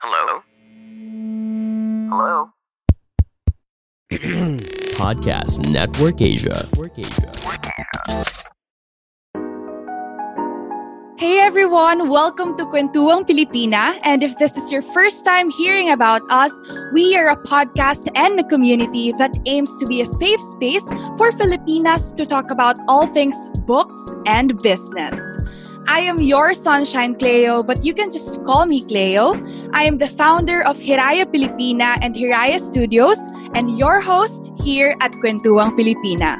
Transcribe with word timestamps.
Hello? 0.00 0.42
Hello? 2.08 2.50
Podcast 4.94 5.68
Network 5.68 6.22
Asia. 6.22 6.68
Hey 11.18 11.40
everyone, 11.40 12.08
welcome 12.08 12.56
to 12.58 12.64
Kwentuang 12.66 13.26
Pilipina. 13.26 13.98
And 14.04 14.22
if 14.22 14.38
this 14.38 14.56
is 14.56 14.70
your 14.70 14.82
first 14.82 15.24
time 15.24 15.50
hearing 15.50 15.90
about 15.90 16.22
us, 16.30 16.54
we 16.94 17.16
are 17.16 17.26
a 17.26 17.36
podcast 17.42 18.06
and 18.14 18.38
a 18.38 18.44
community 18.44 19.10
that 19.18 19.34
aims 19.46 19.74
to 19.78 19.86
be 19.86 20.00
a 20.00 20.04
safe 20.06 20.40
space 20.40 20.86
for 21.18 21.32
Filipinas 21.32 22.12
to 22.12 22.24
talk 22.24 22.52
about 22.52 22.78
all 22.86 23.08
things 23.08 23.34
books 23.66 23.98
and 24.26 24.56
business. 24.62 25.18
I 25.90 26.00
am 26.00 26.18
your 26.20 26.52
sunshine 26.52 27.14
Cleo, 27.14 27.62
but 27.62 27.82
you 27.82 27.94
can 27.94 28.10
just 28.10 28.44
call 28.44 28.66
me 28.66 28.84
Cleo. 28.84 29.32
I 29.72 29.84
am 29.84 29.96
the 29.96 30.06
founder 30.06 30.62
of 30.66 30.76
Hiraya 30.76 31.24
Pilipina 31.24 31.96
and 32.02 32.14
Hiraya 32.14 32.60
Studios 32.60 33.16
and 33.54 33.78
your 33.78 34.02
host 34.02 34.52
here 34.62 34.94
at 35.00 35.12
Kwentuang 35.12 35.78
Pilipina. 35.80 36.36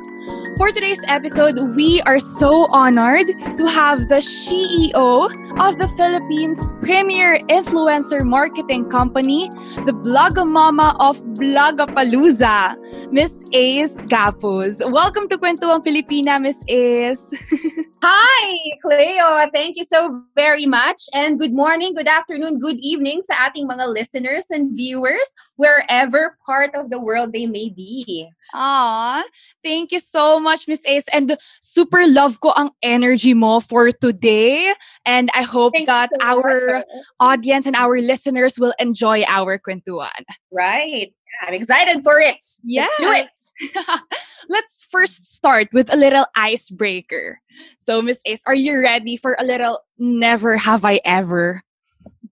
For 0.58 0.70
today's 0.70 1.00
episode, 1.08 1.56
we 1.74 2.02
are 2.02 2.20
so 2.20 2.66
honored 2.72 3.28
to 3.56 3.64
have 3.66 4.08
the 4.08 4.20
CEO 4.20 5.32
of 5.60 5.76
the 5.76 5.88
Philippines' 5.88 6.70
premier 6.80 7.38
influencer 7.50 8.22
marketing 8.24 8.88
company, 8.88 9.50
the 9.86 9.92
Blogamama 9.92 10.94
of 11.00 11.20
Blogapalooza, 11.34 12.76
Miss 13.10 13.42
Ace 13.52 14.02
Gapos. 14.06 14.78
Welcome 14.88 15.28
to 15.28 15.36
Kwentuang 15.36 15.84
Pilipina, 15.84 16.40
Miss 16.40 16.62
Ace. 16.68 17.34
Hi, 18.02 18.56
Cleo. 18.80 19.50
Thank 19.52 19.76
you 19.76 19.84
so 19.84 20.22
very 20.36 20.66
much. 20.66 21.02
And 21.12 21.36
good 21.36 21.52
morning, 21.52 21.94
good 21.94 22.06
afternoon, 22.06 22.60
good 22.60 22.78
evening 22.78 23.22
sa 23.24 23.50
ating 23.50 23.66
mga 23.66 23.90
listeners 23.90 24.54
and 24.54 24.70
viewers, 24.70 25.34
wherever 25.56 26.38
part 26.46 26.70
of 26.78 26.90
the 26.90 27.00
world 27.00 27.32
they 27.32 27.46
may 27.46 27.70
be. 27.70 28.30
Aw, 28.54 29.24
thank 29.64 29.90
you 29.90 29.98
so 29.98 30.38
much, 30.38 30.68
Miss 30.68 30.86
Ace. 30.86 31.10
And 31.12 31.36
super 31.60 32.06
love 32.06 32.38
ko 32.38 32.54
ang 32.54 32.70
energy 32.86 33.34
mo 33.34 33.58
for 33.58 33.90
today. 33.90 34.72
And 35.04 35.28
I 35.34 35.42
hope 35.48 35.72
Thank 35.74 35.88
that 35.88 36.10
so 36.12 36.20
our 36.20 36.84
much. 36.84 36.86
audience 37.18 37.66
and 37.66 37.74
our 37.74 37.98
listeners 38.00 38.58
will 38.58 38.74
enjoy 38.78 39.24
our 39.24 39.58
kwentuhan. 39.58 40.22
Right. 40.52 41.12
I'm 41.46 41.54
excited 41.54 42.02
for 42.02 42.18
it. 42.20 42.42
Let's 42.66 42.96
do 42.98 43.10
it. 43.14 43.30
Let's 44.48 44.84
first 44.90 45.34
start 45.34 45.68
with 45.72 45.92
a 45.92 45.96
little 45.96 46.26
icebreaker. 46.34 47.40
So, 47.78 48.02
Miss 48.02 48.20
Ace, 48.26 48.42
are 48.46 48.54
you 48.54 48.80
ready 48.80 49.16
for 49.16 49.36
a 49.38 49.44
little 49.44 49.80
never 49.98 50.56
have 50.56 50.84
I 50.84 51.00
ever? 51.04 51.62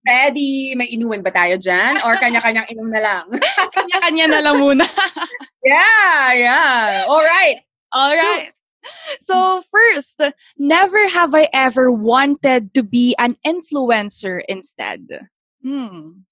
Ready? 0.06 0.74
May 0.74 0.90
inuman 0.90 1.22
ba 1.22 1.30
tayo 1.30 1.58
dyan? 1.58 2.02
Or 2.06 2.14
kanya-kanyang 2.18 2.70
inom 2.70 2.90
na 2.90 3.00
lang? 3.02 3.26
Kanya-kanya 3.76 4.26
na 4.30 4.40
lang 4.42 4.56
muna. 4.58 4.86
yeah, 5.66 6.30
yeah. 6.34 7.04
All 7.06 7.22
right. 7.22 7.58
All 7.90 8.14
right. 8.14 8.50
So, 8.50 8.65
first, 9.70 10.22
never 10.58 11.08
have 11.08 11.34
I 11.34 11.48
ever 11.52 11.90
wanted 11.90 12.74
to 12.74 12.82
be 12.82 13.14
an 13.18 13.36
influencer 13.46 14.42
instead. 14.48 15.28
Hmm. 15.62 16.22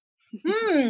Hmm. 0.45 0.89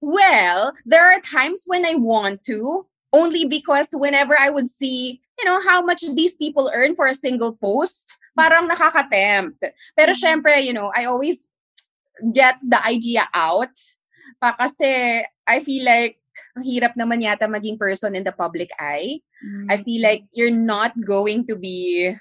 Well, 0.00 0.72
there 0.84 1.10
are 1.10 1.20
times 1.20 1.64
when 1.66 1.86
I 1.86 1.94
want 1.94 2.44
to, 2.44 2.86
only 3.12 3.44
because 3.44 3.88
whenever 3.92 4.38
I 4.38 4.50
would 4.50 4.68
see, 4.68 5.20
you 5.38 5.44
know, 5.44 5.60
how 5.62 5.82
much 5.82 6.04
these 6.14 6.36
people 6.36 6.70
earn 6.74 6.94
for 6.94 7.06
a 7.06 7.14
single 7.14 7.52
post, 7.56 8.12
parang 8.36 8.68
nakaka-tempt. 8.68 9.64
Pero 9.96 10.12
syempre, 10.12 10.62
you 10.62 10.72
know, 10.72 10.92
I 10.94 11.06
always 11.06 11.48
get 12.32 12.56
the 12.62 12.80
idea 12.84 13.28
out. 13.32 13.72
Pa 14.40 14.52
kasi 14.52 15.24
I 15.46 15.60
feel 15.60 15.84
like 15.84 16.20
ang 16.56 16.64
hirap 16.64 16.96
naman 16.96 17.20
yata 17.20 17.44
maging 17.44 17.76
person 17.76 18.16
in 18.16 18.24
the 18.24 18.32
public 18.32 18.72
eye. 18.80 19.20
I 19.68 19.76
feel 19.76 20.00
like 20.00 20.24
you're 20.32 20.54
not 20.54 20.96
going 21.04 21.44
to 21.52 21.54
be 21.54 22.16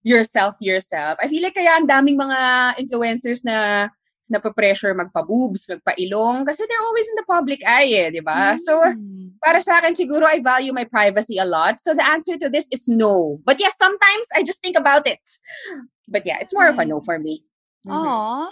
yourself 0.00 0.56
yourself. 0.64 1.20
I 1.20 1.28
feel 1.28 1.44
like 1.44 1.54
kaya 1.60 1.76
ang 1.76 1.84
daming 1.84 2.16
mga 2.16 2.38
influencers 2.80 3.44
na 3.44 3.88
napapressure 4.32 4.96
magpa-boobs, 4.96 5.68
magpa-ilong 5.68 6.48
kasi 6.48 6.64
they're 6.64 6.86
always 6.88 7.06
in 7.06 7.18
the 7.20 7.28
public 7.28 7.60
eye 7.68 7.92
eh, 7.94 8.10
di 8.10 8.24
ba? 8.24 8.56
So, 8.58 8.74
Hmm. 8.80 9.36
para 9.44 9.60
sa 9.62 9.78
akin, 9.78 9.94
siguro 9.94 10.24
I 10.26 10.40
value 10.40 10.72
my 10.72 10.82
privacy 10.88 11.36
a 11.38 11.44
lot. 11.46 11.78
So 11.78 11.92
the 11.94 12.02
answer 12.02 12.34
to 12.40 12.48
this 12.48 12.66
is 12.72 12.88
no. 12.88 13.38
But 13.44 13.60
yes, 13.60 13.76
sometimes 13.78 14.26
I 14.34 14.42
just 14.42 14.64
think 14.64 14.74
about 14.80 15.06
it. 15.06 15.20
But 16.08 16.24
yeah, 16.24 16.40
it's 16.40 16.54
more 16.56 16.66
of 16.66 16.80
a 16.80 16.84
no 16.88 17.04
for 17.04 17.20
me. 17.20 17.44
Mhm. 17.86 17.92
Aw. 17.92 18.50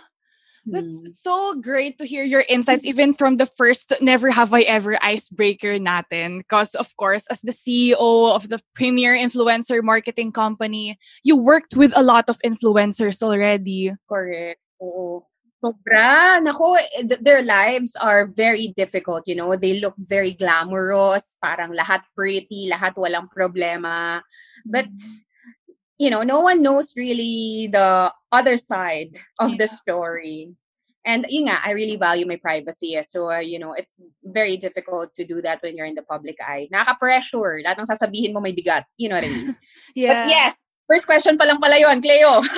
That's 0.66 0.96
Mm. 1.04 1.12
so 1.14 1.54
great 1.60 1.98
to 1.98 2.06
hear 2.08 2.24
your 2.24 2.44
insights, 2.48 2.88
even 2.88 3.12
from 3.12 3.36
the 3.36 3.44
first 3.44 3.92
Never 4.00 4.30
Have 4.32 4.54
I 4.56 4.62
Ever 4.64 4.96
icebreaker 5.04 5.76
natin. 5.76 6.40
Because, 6.40 6.72
of 6.74 6.88
course, 6.96 7.28
as 7.28 7.44
the 7.44 7.52
CEO 7.52 8.32
of 8.32 8.48
the 8.48 8.60
premier 8.72 9.12
influencer 9.12 9.82
marketing 9.84 10.32
company, 10.32 10.96
you 11.22 11.36
worked 11.36 11.76
with 11.76 11.92
a 11.94 12.02
lot 12.02 12.28
of 12.32 12.40
influencers 12.40 13.20
already. 13.20 13.92
Correct. 14.08 14.60
Oo. 14.80 15.20
Sobra. 15.64 16.40
Nako, 16.44 16.76
eh, 16.76 17.08
th- 17.08 17.20
their 17.24 17.40
lives 17.40 17.96
are 17.96 18.28
very 18.28 18.72
difficult, 18.76 19.24
you 19.24 19.32
know. 19.34 19.56
They 19.56 19.80
look 19.80 19.96
very 19.96 20.36
glamorous, 20.36 21.36
parang 21.40 21.72
lahat 21.72 22.04
pretty, 22.12 22.68
lahat 22.68 22.96
walang 23.00 23.32
problema. 23.32 24.20
But, 24.64 24.92
you 25.98 26.10
know, 26.10 26.22
no 26.22 26.40
one 26.40 26.62
knows 26.62 26.94
really 26.96 27.68
the 27.72 28.12
other 28.32 28.56
side 28.56 29.16
of 29.38 29.58
the 29.58 29.66
story. 29.66 30.50
And 31.04 31.26
yun 31.28 31.48
nga, 31.48 31.60
I 31.62 31.72
really 31.72 31.96
value 31.96 32.24
my 32.26 32.36
privacy. 32.36 32.96
eh. 32.96 33.02
So, 33.02 33.30
uh, 33.30 33.38
you 33.38 33.58
know, 33.58 33.74
it's 33.74 34.00
very 34.24 34.56
difficult 34.56 35.14
to 35.16 35.24
do 35.26 35.42
that 35.42 35.60
when 35.62 35.76
you're 35.76 35.86
in 35.86 35.94
the 35.94 36.02
public 36.02 36.36
eye. 36.40 36.68
Nakaka-pressure. 36.72 37.60
Lahat 37.60 37.76
ng 37.78 37.84
sasabihin 37.84 38.32
mo 38.32 38.40
may 38.40 38.56
bigat. 38.56 38.84
You 38.96 39.10
know 39.10 39.16
what 39.16 39.24
I 39.24 39.28
mean? 39.28 39.56
yeah. 39.94 40.24
But 40.24 40.30
yes, 40.32 40.66
first 40.88 41.04
question 41.04 41.36
pa 41.36 41.44
lang 41.44 41.60
pala 41.60 41.76
yun, 41.78 42.00
Cleo. 42.00 42.40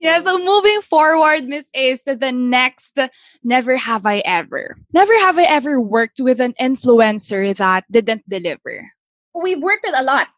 Yeah, 0.00 0.20
so 0.20 0.38
moving 0.38 0.80
forward, 0.82 1.44
Miss 1.44 1.68
Ace, 1.74 2.02
to 2.04 2.14
the 2.14 2.30
next 2.32 2.98
Never 3.42 3.76
Have 3.76 4.06
I 4.06 4.22
Ever. 4.24 4.76
Never 4.92 5.12
have 5.18 5.38
I 5.38 5.44
ever 5.44 5.80
worked 5.80 6.20
with 6.20 6.40
an 6.40 6.54
influencer 6.60 7.54
that 7.56 7.84
didn't 7.90 8.28
deliver. 8.28 8.88
we've 9.34 9.60
worked 9.60 9.84
with 9.84 9.98
a 9.98 10.04
lot 10.04 10.28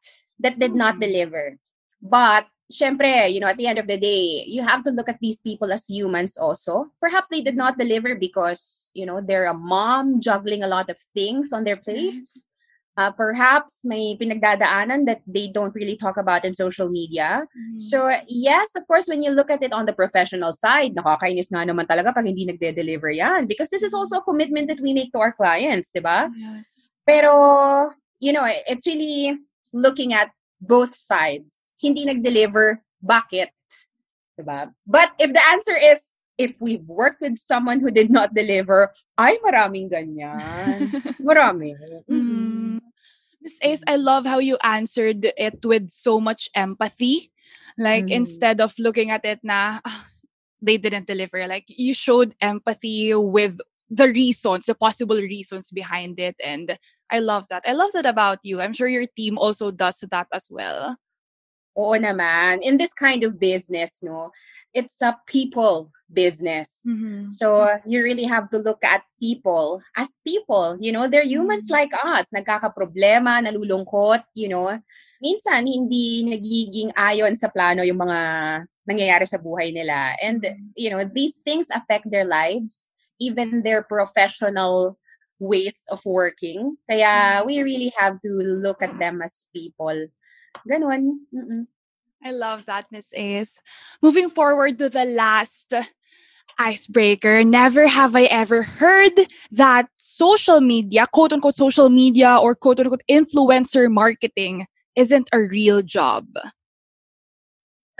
that 0.41 0.59
did 0.59 0.75
not 0.75 1.01
deliver. 1.01 1.59
But, 2.03 2.47
syempre, 2.71 3.33
you 3.33 3.41
know, 3.41 3.49
at 3.49 3.57
the 3.57 3.67
end 3.67 3.79
of 3.79 3.89
the 3.89 3.97
day, 3.97 4.45
you 4.47 4.63
have 4.63 4.85
to 4.85 4.91
look 4.91 5.09
at 5.09 5.19
these 5.21 5.41
people 5.41 5.73
as 5.73 5.89
humans 5.89 6.37
also. 6.37 6.93
Perhaps 7.01 7.29
they 7.29 7.41
did 7.41 7.57
not 7.57 7.79
deliver 7.79 8.15
because, 8.15 8.93
you 8.95 9.07
know, 9.07 9.21
they're 9.21 9.47
a 9.47 9.55
mom 9.55 10.21
juggling 10.21 10.63
a 10.63 10.69
lot 10.69 10.91
of 10.91 10.99
things 11.15 11.53
on 11.53 11.65
their 11.65 11.77
plates. 11.77 12.45
Uh, 12.99 13.15
perhaps 13.15 13.87
may 13.87 14.19
pinagdadaanan 14.19 15.07
that 15.07 15.23
they 15.23 15.47
don't 15.47 15.71
really 15.75 15.95
talk 15.95 16.19
about 16.19 16.45
in 16.45 16.53
social 16.53 16.91
media. 16.91 17.47
So, 17.77 18.11
yes, 18.27 18.75
of 18.75 18.89
course, 18.89 19.07
when 19.07 19.23
you 19.23 19.31
look 19.31 19.53
at 19.55 19.63
it 19.63 19.73
on 19.73 19.87
the 19.87 19.95
professional 19.95 20.53
side, 20.53 20.99
nakakainis 20.99 21.55
nga 21.55 21.63
naman 21.63 21.87
talaga 21.87 22.11
pag 22.11 22.27
hindi 22.27 22.43
nagde-deliver 22.43 23.11
yan. 23.15 23.47
Because 23.47 23.71
this 23.71 23.87
is 23.87 23.95
also 23.95 24.19
a 24.19 24.27
commitment 24.27 24.67
that 24.67 24.83
we 24.83 24.93
make 24.95 25.15
to 25.15 25.23
our 25.23 25.31
clients, 25.31 25.95
di 25.95 26.03
ba? 26.03 26.27
Yes. 26.35 26.91
Pero, 27.07 27.95
you 28.19 28.35
know, 28.35 28.43
it's 28.67 28.85
really 28.91 29.47
looking 29.73 30.13
at 30.13 30.31
both 30.61 30.95
sides. 30.95 31.73
Hindi 31.81 32.05
nag-deliver, 32.05 32.83
bakit? 33.05 33.51
Diba? 34.39 34.73
But 34.87 35.13
if 35.19 35.33
the 35.33 35.43
answer 35.51 35.75
is, 35.75 36.15
if 36.39 36.63
we've 36.63 36.87
worked 36.87 37.21
with 37.21 37.39
someone 37.39 37.81
who 37.81 37.91
did 37.91 38.11
not 38.11 38.35
deliver, 38.35 38.91
ay, 39.19 39.39
maraming 39.43 39.91
ganyan. 39.91 40.91
Marami. 41.23 41.75
Mm. 42.07 42.79
Miss 43.43 43.59
Ace, 43.63 43.83
I 43.87 43.97
love 43.97 44.27
how 44.27 44.39
you 44.39 44.59
answered 44.63 45.27
it 45.37 45.59
with 45.65 45.91
so 45.91 46.21
much 46.21 46.49
empathy. 46.55 47.31
Like 47.79 48.07
Mhm. 48.11 48.23
instead 48.23 48.61
of 48.61 48.75
looking 48.79 49.11
at 49.11 49.23
it 49.27 49.39
na 49.43 49.79
"Ah, 49.87 50.07
they 50.63 50.75
didn't 50.79 51.07
deliver, 51.07 51.47
like 51.47 51.67
you 51.71 51.95
showed 51.95 52.35
empathy 52.43 53.15
with 53.15 53.59
the 53.91 54.09
reasons, 54.09 54.67
the 54.67 54.75
possible 54.75 55.17
reasons 55.17 55.71
behind 55.71 56.21
it. 56.21 56.37
And 56.45 56.79
I 57.11 57.21
love 57.21 57.49
that. 57.49 57.65
I 57.67 57.73
love 57.73 57.93
that 57.93 58.07
about 58.07 58.39
you. 58.43 58.61
I'm 58.61 58.73
sure 58.73 58.89
your 58.89 59.07
team 59.17 59.39
also 59.39 59.71
does 59.71 60.05
that 60.11 60.29
as 60.33 60.49
well. 60.51 60.97
Oo 61.79 61.95
naman. 61.95 62.59
In 62.67 62.75
this 62.75 62.91
kind 62.91 63.23
of 63.23 63.39
business, 63.39 64.03
no, 64.03 64.35
it's 64.75 64.99
a 64.99 65.15
people 65.31 65.95
business. 66.11 66.83
Mhm. 66.83 67.31
So 67.31 67.71
you 67.87 68.03
really 68.03 68.27
have 68.27 68.51
to 68.51 68.59
look 68.59 68.83
at 68.83 69.07
people 69.23 69.79
as 69.95 70.19
people. 70.27 70.75
You 70.83 70.91
know, 70.91 71.07
they're 71.07 71.23
humans 71.23 71.71
like 71.71 71.95
us. 72.03 72.35
Nagkakaproblema, 72.35 73.47
nalulungkot, 73.47 74.27
you 74.35 74.51
know. 74.51 74.75
Minsan, 75.23 75.71
hindi 75.71 76.27
nagiging 76.27 76.91
ayon 76.99 77.39
sa 77.39 77.47
plano 77.47 77.87
yung 77.87 78.03
mga 78.03 78.19
nangyayari 78.89 79.29
sa 79.31 79.39
buhay 79.39 79.71
nila. 79.71 80.19
And, 80.19 80.43
you 80.75 80.91
know, 80.91 81.07
these 81.07 81.39
things 81.47 81.71
affect 81.71 82.11
their 82.11 82.27
lives, 82.27 82.91
even 83.21 83.63
their 83.63 83.83
professional 83.83 84.99
ways 85.39 85.87
of 85.91 86.05
working. 86.05 86.77
Kaya 86.89 87.43
mm-hmm. 87.43 87.47
we 87.47 87.63
really 87.63 87.93
have 87.97 88.21
to 88.23 88.31
look 88.31 88.83
at 88.83 88.99
them 88.99 89.23
as 89.23 89.47
people. 89.55 90.09
Ganon. 90.67 91.23
Mm-mm. 91.35 91.67
I 92.25 92.33
love 92.33 92.67
that, 92.67 92.91
Miss 92.91 93.15
Ace. 93.15 93.61
Moving 94.03 94.29
forward 94.29 94.79
to 94.79 94.89
the 94.89 95.05
last 95.05 95.73
icebreaker, 96.59 97.45
never 97.45 97.87
have 97.87 98.17
I 98.17 98.25
ever 98.25 98.63
heard 98.63 99.15
that 99.53 99.89
social 99.97 100.61
media, 100.61 101.07
quote 101.07 101.33
unquote 101.33 101.55
social 101.55 101.89
media 101.89 102.37
or 102.37 102.55
quote 102.55 102.81
unquote 102.81 103.07
influencer 103.09 103.91
marketing 103.91 104.67
isn't 104.97 105.31
a 105.33 105.41
real 105.41 105.83
job. 105.83 106.27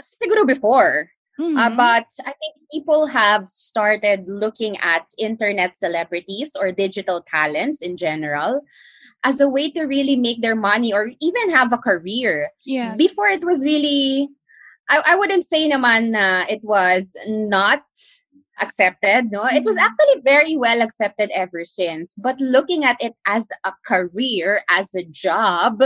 Siguro 0.01 0.45
before. 0.45 1.11
Uh, 1.39 1.71
Mhm. 1.71 1.77
but 1.79 2.07
I 2.27 2.35
think 2.35 2.53
people 2.67 3.07
have 3.07 3.47
started 3.47 4.27
looking 4.27 4.75
at 4.83 5.07
internet 5.17 5.77
celebrities 5.79 6.51
or 6.59 6.71
digital 6.75 7.23
talents 7.23 7.79
in 7.81 7.95
general 7.95 8.61
as 9.23 9.39
a 9.39 9.47
way 9.47 9.71
to 9.71 9.83
really 9.87 10.15
make 10.19 10.41
their 10.43 10.55
money 10.55 10.91
or 10.91 11.11
even 11.23 11.49
have 11.55 11.71
a 11.71 11.79
career. 11.79 12.51
yes. 12.67 12.97
Before 12.99 13.27
it 13.31 13.43
was 13.43 13.63
really, 13.63 14.27
I, 14.91 15.13
I 15.13 15.15
wouldn't 15.15 15.45
say 15.47 15.63
naman 15.71 16.11
na 16.11 16.43
it 16.51 16.59
was 16.63 17.15
not 17.27 17.83
accepted. 18.59 19.31
No, 19.31 19.47
it 19.47 19.63
was 19.63 19.79
Mhm. 19.79 19.87
actually 19.87 20.19
very 20.19 20.55
well 20.59 20.81
accepted 20.83 21.31
ever 21.31 21.63
since. 21.63 22.15
But 22.19 22.35
looking 22.43 22.83
at 22.83 22.99
it 22.99 23.15
as 23.25 23.47
a 23.63 23.71
career, 23.87 24.67
as 24.67 24.91
a 24.93 25.03
job, 25.07 25.79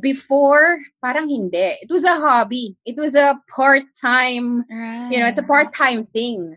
before 0.00 0.78
parang 1.02 1.28
hindi. 1.28 1.78
It 1.82 1.90
was 1.90 2.02
a 2.04 2.18
hobby. 2.18 2.76
It 2.84 2.96
was 2.98 3.14
a 3.14 3.38
part-time 3.48 4.64
you 5.12 5.18
know 5.20 5.26
it's 5.28 5.38
a 5.38 5.46
part-time 5.46 6.04
thing 6.04 6.56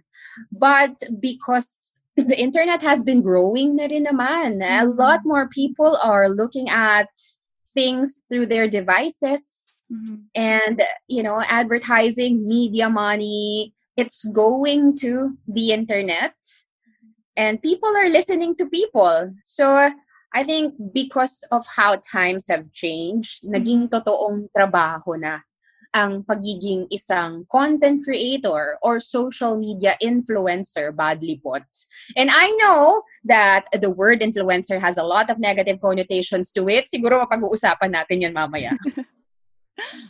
but 0.51 0.95
because 1.19 1.99
the 2.17 2.33
internet 2.39 2.81
has 2.81 3.03
been 3.03 3.21
growing 3.21 3.75
na 3.77 3.85
rin 3.85 4.05
naman 4.09 4.57
a 4.65 4.85
Mhm. 4.89 4.97
lot 4.97 5.21
more 5.23 5.45
people 5.49 5.97
are 6.01 6.29
looking 6.33 6.65
at 6.69 7.09
things 7.77 8.25
through 8.25 8.49
their 8.49 8.65
devices 8.65 9.85
Mhm. 9.91 10.25
and 10.33 10.81
you 11.07 11.21
know 11.21 11.37
advertising 11.45 12.41
media 12.47 12.89
money 12.89 13.73
it's 13.97 14.25
going 14.33 14.97
to 14.97 15.37
the 15.45 15.71
internet 15.77 16.33
and 17.37 17.61
people 17.61 17.93
are 17.93 18.09
listening 18.09 18.55
to 18.57 18.65
people 18.65 19.29
so 19.45 19.93
i 20.37 20.45
think 20.45 20.77
because 20.93 21.41
of 21.49 21.65
how 21.65 21.97
times 22.05 22.45
have 22.45 22.69
changed 22.69 23.41
naging 23.41 23.89
totoong 23.89 24.45
trabaho 24.53 25.17
na 25.17 25.41
ang 25.97 26.21
pagiging 26.21 26.85
isang 26.93 27.47
content 27.49 28.05
creator 28.05 28.77
or 28.85 29.01
social 29.01 29.57
media 29.57 29.97
influencer 29.97 30.93
badly 30.93 31.41
put. 31.41 31.65
And 32.13 32.29
I 32.29 32.53
know 32.61 33.01
that 33.25 33.65
the 33.73 33.89
word 33.89 34.21
influencer 34.21 34.77
has 34.77 35.01
a 35.01 35.07
lot 35.07 35.33
of 35.33 35.39
negative 35.39 35.81
connotations 35.81 36.53
to 36.53 36.69
it. 36.69 36.85
Siguro 36.91 37.23
mapag-uusapan 37.25 37.97
natin 37.97 38.21
yan 38.21 38.33
mamaya. 38.37 38.77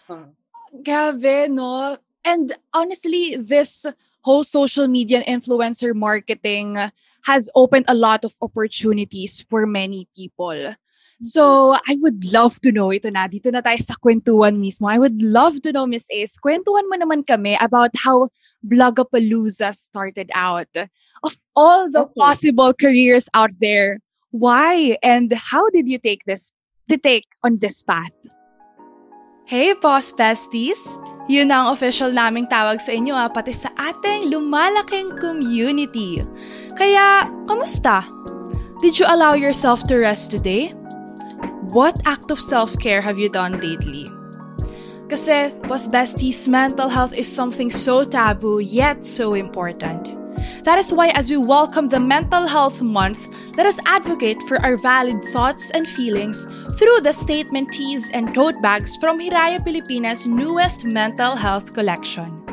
Hmm. 0.07 0.31
Grabe, 0.79 1.51
no? 1.51 1.99
And 2.23 2.55
honestly, 2.71 3.35
this 3.35 3.83
whole 4.27 4.43
social 4.43 4.91
media 4.91 5.23
and 5.23 5.39
influencer 5.39 5.95
marketing 5.95 6.75
has 7.23 7.47
opened 7.55 7.87
a 7.87 7.95
lot 7.95 8.27
of 8.27 8.35
opportunities 8.43 9.47
for 9.47 9.63
many 9.63 10.03
people. 10.11 10.51
Mm-hmm. 10.51 11.31
So, 11.33 11.73
I 11.73 11.97
would 12.03 12.29
love 12.29 12.61
to 12.61 12.69
know, 12.69 12.93
ito 12.93 13.09
na, 13.09 13.25
dito 13.25 13.49
na 13.49 13.63
tayo 13.63 13.81
sa 13.81 13.97
kwentuhan 13.97 14.61
mismo. 14.61 14.85
I 14.85 14.99
would 14.99 15.17
love 15.23 15.63
to 15.65 15.73
know, 15.73 15.87
Miss 15.87 16.05
Ace, 16.13 16.37
kwentuhan 16.37 16.85
mo 16.91 16.99
naman 16.99 17.25
kami 17.25 17.57
about 17.57 17.89
how 17.97 18.29
Blogapalooza 18.61 19.73
started 19.73 20.29
out. 20.35 20.69
Of 21.23 21.33
all 21.57 21.89
the 21.89 22.05
Okay. 22.05 22.21
possible 22.21 22.69
careers 22.75 23.25
out 23.33 23.49
there, 23.57 23.97
why 24.29 25.01
and 25.01 25.33
how 25.33 25.65
did 25.73 25.89
you 25.89 25.97
take 25.97 26.21
this, 26.29 26.53
to 26.85 27.01
take 27.01 27.25
on 27.41 27.57
this 27.57 27.81
path? 27.81 28.13
Hey, 29.49 29.73
Boss 29.73 30.13
Besties! 30.13 31.16
Yun 31.27 31.51
ang 31.51 31.75
official 31.75 32.07
naming 32.15 32.47
tawag 32.47 32.79
sa 32.79 32.95
inyo 32.95 33.11
ah, 33.11 33.27
pati 33.27 33.51
sa 33.51 33.67
ating 33.75 34.31
lumalaking 34.31 35.11
community. 35.19 36.23
Kaya, 36.79 37.27
kamusta? 37.43 38.07
Did 38.79 38.95
you 38.95 39.03
allow 39.07 39.35
yourself 39.35 39.83
to 39.91 39.99
rest 39.99 40.31
today? 40.31 40.71
What 41.75 41.99
act 42.07 42.31
of 42.31 42.39
self-care 42.39 43.03
have 43.03 43.19
you 43.19 43.27
done 43.27 43.59
lately? 43.59 44.07
Kasi, 45.11 45.51
Boss 45.67 45.87
Besties, 45.87 46.47
mental 46.47 46.87
health 46.87 47.11
is 47.11 47.27
something 47.27 47.71
so 47.71 48.07
taboo 48.07 48.59
yet 48.59 49.03
so 49.03 49.35
important. 49.35 50.26
That 50.63 50.77
is 50.77 50.93
why 50.93 51.09
as 51.09 51.29
we 51.29 51.37
welcome 51.37 51.89
the 51.89 51.99
Mental 51.99 52.47
Health 52.47 52.81
Month, 52.81 53.27
let 53.57 53.65
us 53.65 53.79
advocate 53.85 54.41
for 54.43 54.57
our 54.63 54.77
valid 54.77 55.23
thoughts 55.25 55.71
and 55.71 55.87
feelings 55.87 56.45
through 56.77 57.01
the 57.01 57.11
statement 57.13 57.71
tees 57.71 58.09
and 58.11 58.33
tote 58.33 58.61
bags 58.61 58.97
from 58.97 59.19
Hiraya 59.19 59.63
Pilipina's 59.63 60.27
newest 60.27 60.85
mental 60.85 61.35
health 61.35 61.73
collection. 61.73 62.43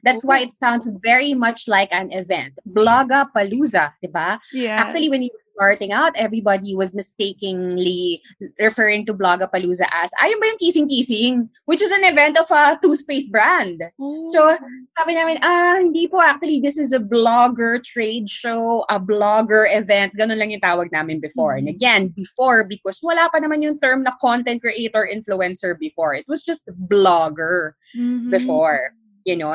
That's 0.04 0.24
why 0.24 0.40
it 0.40 0.54
sounds 0.54 0.88
very 1.04 1.34
much 1.34 1.68
like 1.68 1.90
an 1.92 2.12
event. 2.12 2.54
Blogapalooza, 2.70 3.94
diba? 4.04 4.40
Yeah. 4.54 4.78
Actually, 4.82 5.10
when 5.10 5.22
you 5.24 5.32
starting 5.58 5.90
out, 5.92 6.14
everybody 6.14 6.78
was 6.78 6.94
mistakenly 6.94 8.22
referring 8.62 9.10
to 9.10 9.14
Blogapalooza 9.18 9.90
as, 9.90 10.14
ayun 10.22 10.38
ba 10.38 10.54
yung 10.54 10.62
Kissing-Kissing? 10.62 11.50
Which 11.66 11.82
is 11.82 11.90
an 11.90 12.06
event 12.06 12.38
of 12.38 12.46
a 12.54 12.78
toothpaste 12.78 13.34
brand. 13.34 13.82
So, 14.30 14.54
sabi 14.94 15.18
namin, 15.18 15.42
ah, 15.42 15.82
hindi 15.82 16.06
po. 16.06 16.22
Actually, 16.22 16.62
this 16.62 16.78
is 16.78 16.94
a 16.94 17.02
blogger 17.02 17.82
trade 17.82 18.30
show, 18.30 18.86
a 18.86 19.02
blogger 19.02 19.66
event. 19.74 20.14
Ganun 20.14 20.38
lang 20.38 20.54
yung 20.54 20.62
tawag 20.62 20.94
namin 20.94 21.20
before. 21.20 21.58
And 21.58 21.68
again, 21.68 22.14
before, 22.14 22.64
because 22.64 23.02
wala 23.02 23.26
pa 23.34 23.42
naman 23.42 23.66
yung 23.66 23.82
term 23.82 24.06
na 24.06 24.14
content 24.22 24.62
creator, 24.62 25.10
influencer 25.10 25.74
before. 25.74 26.14
It 26.14 26.30
was 26.30 26.46
just 26.46 26.70
blogger 26.86 27.74
Mhm. 27.98 28.30
before. 28.30 28.94
You 29.26 29.36
know? 29.36 29.52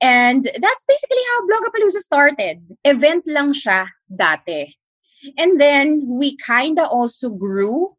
And 0.00 0.42
that's 0.44 0.84
basically 0.88 1.24
how 1.28 1.38
Blogapalooza 1.44 2.00
started. 2.00 2.62
Event 2.88 3.28
lang 3.28 3.52
siya 3.52 3.92
dati. 4.08 4.79
And 5.36 5.60
then, 5.60 6.04
we 6.06 6.36
kinda 6.36 6.86
also 6.86 7.30
grew 7.30 7.96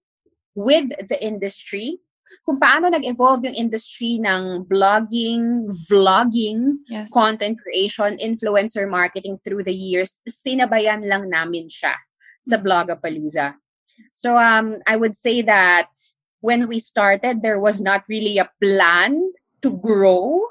with 0.55 0.89
the 1.07 1.17
industry 1.23 1.99
kung 2.47 2.59
paano 2.59 2.87
nag-evolve 2.87 3.43
yung 3.51 3.57
industry 3.59 4.15
ng 4.23 4.63
blogging, 4.63 5.67
vlogging, 5.91 6.79
Yes. 6.87 7.11
content 7.11 7.59
creation, 7.59 8.15
influencer 8.17 8.87
marketing 8.87 9.35
through 9.43 9.63
the 9.67 9.75
years, 9.75 10.23
sinabayan 10.23 11.03
lang 11.03 11.27
namin 11.27 11.67
siya 11.67 11.95
sa 12.47 12.57
Blogapalooza. 12.57 13.59
So 14.15 14.39
um, 14.39 14.79
I 14.87 14.95
would 14.97 15.15
say 15.15 15.41
that 15.43 15.91
when 16.39 16.67
we 16.67 16.79
started, 16.79 17.43
there 17.43 17.59
was 17.59 17.81
not 17.83 18.07
really 18.09 18.39
a 18.39 18.49
plan 18.63 19.19
to 19.61 19.69
grow. 19.77 20.41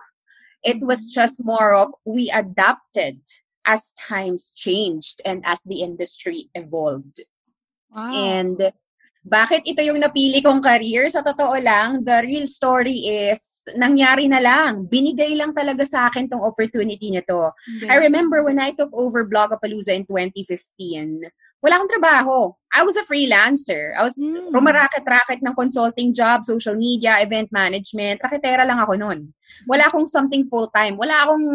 It 0.63 0.85
was 0.85 1.09
just 1.09 1.43
more 1.43 1.75
of 1.75 1.97
we 2.05 2.31
adapted 2.31 3.19
as 3.67 3.93
times 3.97 4.53
changed 4.55 5.21
and 5.25 5.43
as 5.45 5.63
the 5.65 5.81
industry 5.81 6.51
evolved. 6.55 7.21
Wow. 7.91 8.15
And 8.15 8.73
bakit 9.21 9.69
ito 9.69 9.85
yung 9.85 10.01
napili 10.01 10.41
kong 10.41 10.65
career? 10.65 11.13
Sa 11.13 11.21
totoo 11.21 11.53
lang, 11.61 12.01
the 12.09 12.25
real 12.25 12.49
story 12.49 13.05
is, 13.29 13.69
nangyari 13.77 14.25
na 14.33 14.41
lang. 14.41 14.89
Binigay 14.89 15.37
lang 15.37 15.53
talaga 15.53 15.85
sa 15.85 16.09
akin 16.09 16.25
tong 16.25 16.41
opportunity 16.41 17.13
na 17.13 17.21
to. 17.29 17.53
I 17.85 18.01
remember 18.01 18.41
when 18.41 18.57
I 18.57 18.73
took 18.73 18.89
over 18.97 19.29
Blogapalooza 19.29 19.93
in 19.93 20.09
2015, 20.09 21.29
wala 21.61 21.77
akong 21.77 21.93
trabaho. 21.93 22.53
I 22.73 22.83
was 22.87 22.97
a 22.97 23.05
freelancer. 23.05 23.93
I 23.99 24.03
was 24.07 24.15
Mm. 24.17 24.55
rumaraket-raket 24.55 25.43
ng 25.43 25.55
consulting 25.59 26.15
job, 26.15 26.47
social 26.47 26.75
media, 26.79 27.19
event 27.21 27.51
management. 27.53 28.23
Raketera 28.23 28.63
lang 28.65 28.79
ako 28.79 28.95
noon. 28.97 29.35
Wala 29.67 29.91
akong 29.91 30.07
something 30.07 30.47
full-time. 30.49 30.97
Wala 30.97 31.27
akong, 31.27 31.47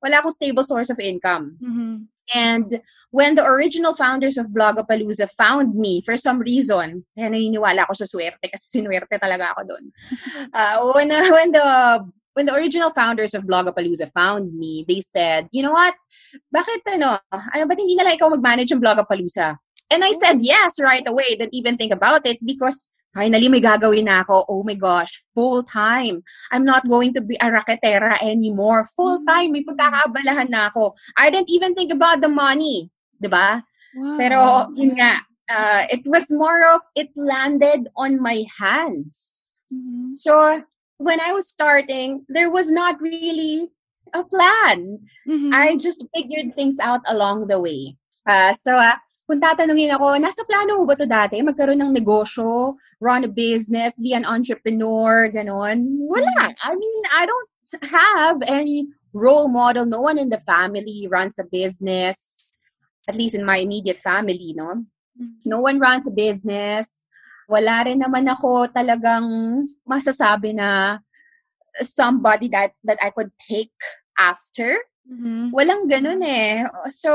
wala 0.00 0.14
akong 0.22 0.32
stable 0.32 0.62
source 0.64 0.88
of 0.88 1.02
income. 1.02 1.58
Mhm. 1.60 2.06
And 2.32 2.80
when 3.10 3.34
the 3.34 3.44
original 3.44 3.92
founders 3.98 4.38
of 4.38 4.54
Blogapalooza 4.54 5.28
found 5.36 5.74
me 5.74 6.00
for 6.06 6.16
some 6.16 6.38
reason, 6.40 7.04
kaya 7.12 7.28
naniniwala 7.28 7.84
ako 7.84 7.98
sa 7.98 8.06
swerte 8.08 8.46
kasi 8.46 8.78
sinuwerte 8.80 9.18
talaga 9.18 9.52
ako 9.52 9.74
doon. 9.74 9.84
Uh, 10.54 10.76
when, 10.96 11.10
when 11.10 11.50
the 11.52 11.66
when 12.34 12.46
the 12.46 12.54
original 12.54 12.90
founders 12.90 13.34
of 13.34 13.44
Blogapalooza 13.44 14.12
found 14.12 14.54
me, 14.54 14.84
they 14.88 15.00
said, 15.00 15.48
you 15.52 15.62
know 15.62 15.72
what? 15.72 15.94
Bakit 16.54 16.86
ano, 16.96 17.18
ano 17.32 17.64
ba't 17.66 17.78
hindi 17.78 17.96
na 17.96 18.04
lang 18.04 18.16
ikaw 18.16 18.30
mag-manage 18.30 18.72
ng 18.72 18.80
Blogapalooza? 18.80 19.56
And 19.92 20.04
I 20.04 20.12
said 20.12 20.40
yes 20.40 20.80
right 20.80 21.04
away. 21.04 21.36
Didn't 21.36 21.54
even 21.54 21.76
think 21.76 21.92
about 21.92 22.24
it 22.24 22.40
because 22.40 22.88
finally 23.12 23.48
may 23.52 23.60
gagawin 23.60 24.08
na 24.08 24.24
ako. 24.24 24.48
Oh 24.48 24.64
my 24.64 24.72
gosh, 24.72 25.20
full 25.36 25.62
time. 25.62 26.24
I'm 26.50 26.64
not 26.64 26.88
going 26.88 27.12
to 27.14 27.20
be 27.20 27.36
a 27.36 27.52
raketera 27.52 28.16
anymore. 28.24 28.88
Full 28.96 29.20
time, 29.28 29.52
may 29.52 29.64
pagkakaabalahan 29.64 30.48
na 30.48 30.72
ako. 30.72 30.96
I 31.20 31.28
didn't 31.28 31.52
even 31.52 31.76
think 31.76 31.92
about 31.92 32.24
the 32.24 32.32
money. 32.32 32.88
'di 33.22 33.30
ba? 33.30 33.62
Wow. 33.94 34.18
Pero 34.18 34.40
yun 34.74 34.98
nga, 34.98 35.22
uh, 35.46 35.82
it 35.86 36.02
was 36.10 36.26
more 36.34 36.66
of 36.74 36.82
it 36.98 37.14
landed 37.14 37.86
on 37.94 38.18
my 38.18 38.42
hands. 38.58 39.46
Mhm. 39.70 40.10
So 40.10 40.66
when 41.02 41.20
I 41.20 41.34
was 41.34 41.50
starting, 41.50 42.24
there 42.28 42.50
was 42.50 42.70
not 42.70 43.00
really 43.02 43.68
a 44.14 44.22
plan. 44.22 45.02
Mhm. 45.26 45.50
I 45.52 45.76
just 45.76 46.06
figured 46.14 46.54
things 46.54 46.78
out 46.78 47.02
along 47.06 47.48
the 47.48 47.58
way. 47.58 47.96
Uh, 48.26 48.54
so, 48.54 48.78
uh, 48.78 48.94
kung 49.26 49.40
tatanungin 49.42 49.90
ako, 49.94 50.14
nasa 50.18 50.46
plano 50.46 50.78
mo 50.78 50.84
ba 50.86 50.94
to 50.94 51.06
dati? 51.06 51.42
Magkaroon 51.42 51.80
ng 51.80 51.94
negosyo, 51.94 52.76
run 53.00 53.24
a 53.24 53.30
business, 53.30 53.98
be 53.98 54.14
an 54.14 54.26
entrepreneur, 54.26 55.30
ganon? 55.30 56.06
Wala. 56.06 56.54
I 56.62 56.72
mean, 56.74 57.02
I 57.10 57.26
don't 57.26 57.50
have 57.88 58.38
any 58.46 58.86
role 59.12 59.48
model. 59.48 59.86
No 59.86 60.00
one 60.00 60.18
in 60.18 60.28
the 60.28 60.40
family 60.44 61.08
runs 61.08 61.38
a 61.38 61.46
business, 61.48 62.52
at 63.08 63.16
least 63.16 63.34
in 63.34 63.44
my 63.44 63.58
immediate 63.58 63.98
family, 63.98 64.52
no? 64.54 64.84
No 65.44 65.60
one 65.60 65.78
runs 65.78 66.06
a 66.06 66.14
business. 66.14 67.04
Wala 67.50 67.86
rin 67.86 68.00
naman 68.00 68.26
ako 68.28 68.70
talagang 68.70 69.24
masasabi 69.86 70.54
na 70.54 71.00
somebody 71.80 72.52
that 72.52 72.76
that 72.84 73.00
I 73.00 73.10
could 73.10 73.32
take 73.40 73.72
after. 74.18 74.76
Mhm. 75.08 75.50
Walang 75.50 75.88
ganun 75.90 76.22
eh. 76.22 76.68
So, 76.92 77.10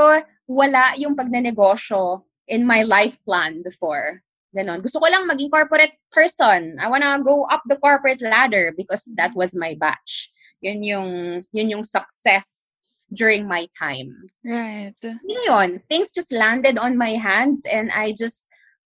wala 0.50 0.98
yung 0.98 1.16
pagnenegosyo 1.16 2.24
in 2.48 2.66
my 2.66 2.84
life 2.84 3.20
plan 3.24 3.62
before. 3.64 4.24
Ganon. 4.56 4.82
Gusto 4.82 5.04
ko 5.04 5.08
lang 5.12 5.28
maging 5.28 5.52
corporate 5.52 6.00
person. 6.10 6.80
I 6.80 6.88
wanna 6.90 7.20
go 7.22 7.46
up 7.52 7.62
the 7.68 7.78
corporate 7.78 8.24
ladder 8.24 8.74
because 8.74 9.06
that 9.20 9.36
was 9.36 9.54
my 9.54 9.76
batch. 9.76 10.32
Yun 10.64 10.82
yung, 10.82 11.10
yun 11.54 11.70
yung 11.70 11.86
success 11.86 12.74
during 13.14 13.46
my 13.46 13.68
time. 13.78 14.28
Right. 14.42 14.96
Yun 15.04 15.44
yun. 15.46 15.70
Things 15.86 16.10
just 16.10 16.32
landed 16.32 16.80
on 16.80 16.98
my 16.98 17.20
hands 17.20 17.64
and 17.68 17.92
I 17.92 18.16
just 18.16 18.47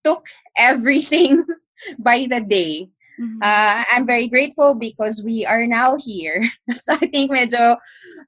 took 0.04 0.28
everything 0.58 1.44
by 2.00 2.26
the 2.30 2.42
day. 2.42 2.90
Mhm. 3.18 3.42
Uh, 3.42 3.82
I'm 3.92 4.06
very 4.06 4.28
grateful 4.30 4.76
because 4.78 5.24
we 5.26 5.42
are 5.46 5.66
now 5.66 5.98
here. 5.98 6.46
so 6.86 6.94
I 6.94 7.10
think 7.10 7.32
medyo 7.34 7.78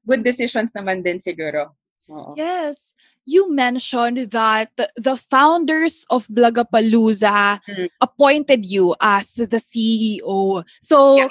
good 0.08 0.26
decisions 0.26 0.74
naman 0.74 1.06
din 1.06 1.22
siguro. 1.22 1.78
Oo. 2.10 2.34
Yes. 2.34 2.94
You 3.30 3.54
mentioned 3.54 4.34
that 4.34 4.74
the 4.98 5.14
founders 5.30 6.10
of 6.10 6.26
Blogapalooza 6.26 7.62
Mm. 7.70 7.90
appointed 8.02 8.66
you 8.66 8.98
as 8.98 9.38
the 9.38 9.62
CEO. 9.62 10.66
So 10.82 11.22
Yeah. 11.22 11.30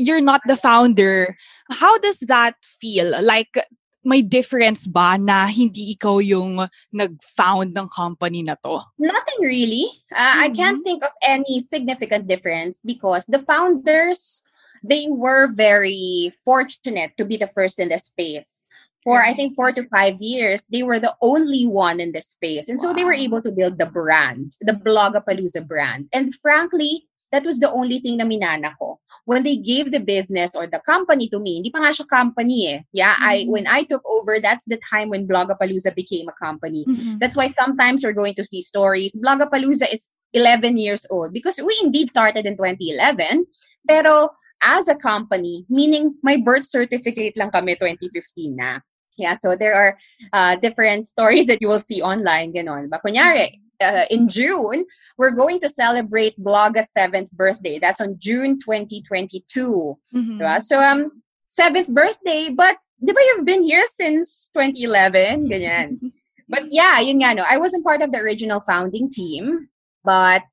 you're 0.00 0.24
not 0.24 0.40
the 0.48 0.56
founder. 0.56 1.36
How 1.68 2.00
does 2.00 2.24
that 2.32 2.56
feel? 2.64 3.12
Like 3.20 3.60
may 4.04 4.22
difference 4.22 4.86
ba 4.86 5.16
na 5.18 5.46
hindi 5.48 5.96
ikaw 5.96 6.20
yung 6.20 6.68
nag-found 6.92 7.72
ng 7.72 7.88
company 7.88 8.42
na 8.44 8.54
to? 8.60 8.80
Nothing 8.98 9.40
really. 9.40 9.88
Uh, 10.12 10.44
I 10.44 10.48
can't 10.50 10.84
think 10.84 11.02
of 11.02 11.10
any 11.24 11.60
significant 11.60 12.28
difference 12.28 12.80
because 12.84 13.26
the 13.26 13.40
founders, 13.42 14.44
they 14.84 15.08
were 15.08 15.48
very 15.52 16.32
fortunate 16.44 17.16
to 17.16 17.24
be 17.24 17.36
the 17.36 17.48
first 17.48 17.80
in 17.80 17.88
the 17.88 17.98
space. 17.98 18.66
For 19.04 19.20
I 19.20 19.34
think 19.34 19.52
four 19.52 19.68
to 19.72 19.84
five 19.92 20.16
years, 20.20 20.64
they 20.72 20.82
were 20.82 20.98
the 20.98 21.12
only 21.20 21.66
one 21.68 22.00
in 22.00 22.12
the 22.12 22.22
space. 22.24 22.68
And 22.72 22.80
so 22.80 22.92
they 22.96 23.04
were 23.04 23.12
Wow. 23.12 23.20
able 23.36 23.42
to 23.44 23.52
build 23.52 23.76
the 23.76 23.84
brand, 23.84 24.56
the 24.64 24.72
Blogapalooza 24.72 25.68
brand. 25.68 26.08
And 26.08 26.32
frankly, 26.40 27.04
that 27.34 27.42
was 27.42 27.58
the 27.58 27.66
only 27.66 27.98
thing 27.98 28.22
na 28.22 28.24
minana 28.24 28.78
ko. 28.78 29.02
When 29.26 29.42
they 29.42 29.58
gave 29.58 29.90
the 29.90 29.98
business 29.98 30.54
or 30.54 30.70
the 30.70 30.78
company 30.86 31.26
to 31.34 31.42
me, 31.42 31.58
hindi 31.58 31.74
pa 31.74 31.82
nga 31.82 31.90
siya 31.90 32.06
company 32.06 32.70
eh. 32.70 32.78
Yeah, 32.94 33.18
I 33.18 33.42
Mhm. 33.42 33.50
when 33.50 33.66
I 33.66 33.82
took 33.82 34.06
over, 34.06 34.38
that's 34.38 34.70
the 34.70 34.78
time 34.78 35.10
when 35.10 35.26
Blogapalooza 35.26 35.90
became 35.98 36.30
a 36.30 36.36
company. 36.38 36.86
Mhm. 36.86 37.18
That's 37.18 37.34
why 37.34 37.50
sometimes 37.50 38.06
we're 38.06 38.14
going 38.14 38.38
to 38.38 38.46
see 38.46 38.62
stories. 38.62 39.18
Blogapalooza 39.18 39.90
is 39.90 40.14
11 40.30 40.78
years 40.78 41.02
old 41.10 41.34
because 41.34 41.58
we 41.58 41.74
indeed 41.82 42.06
started 42.10 42.46
in 42.46 42.54
2011. 42.54 43.50
Pero 43.82 44.30
as 44.62 44.86
a 44.86 44.94
company, 44.94 45.66
meaning 45.68 46.14
my 46.22 46.38
birth 46.38 46.70
certificate 46.70 47.34
lang 47.34 47.50
kami 47.50 47.74
2015 47.74 48.54
na. 48.54 48.78
Yeah, 49.18 49.34
so 49.34 49.54
there 49.54 49.74
are 49.74 49.94
uh, 50.34 50.54
different 50.58 51.06
stories 51.06 51.46
that 51.46 51.62
you 51.62 51.70
will 51.70 51.82
see 51.82 52.02
online. 52.02 52.50
Ganon. 52.50 52.90
But 52.90 53.02
kunyari, 53.06 53.62
uh, 53.80 54.04
in 54.10 54.28
June, 54.28 54.84
we're 55.18 55.30
going 55.32 55.60
to 55.60 55.68
celebrate 55.68 56.36
Bloga's 56.38 56.92
seventh 56.92 57.32
birthday. 57.36 57.78
That's 57.78 58.00
on 58.00 58.16
June 58.18 58.58
2022. 58.58 59.98
Mhm. 60.14 60.38
Diba? 60.40 60.60
So, 60.62 60.80
um, 60.80 61.22
seventh 61.48 61.88
birthday, 61.92 62.50
but 62.50 62.76
di 63.04 63.12
ba 63.12 63.20
you've 63.20 63.44
been 63.44 63.62
here 63.62 63.86
since 63.86 64.50
2011? 64.54 65.48
Ganyan. 65.48 65.98
but 66.48 66.64
yeah, 66.70 67.00
yun 67.00 67.20
nga, 67.20 67.34
no. 67.34 67.44
I 67.48 67.58
wasn't 67.58 67.84
part 67.84 68.02
of 68.02 68.12
the 68.12 68.18
original 68.18 68.60
founding 68.66 69.10
team, 69.10 69.68
but 70.04 70.46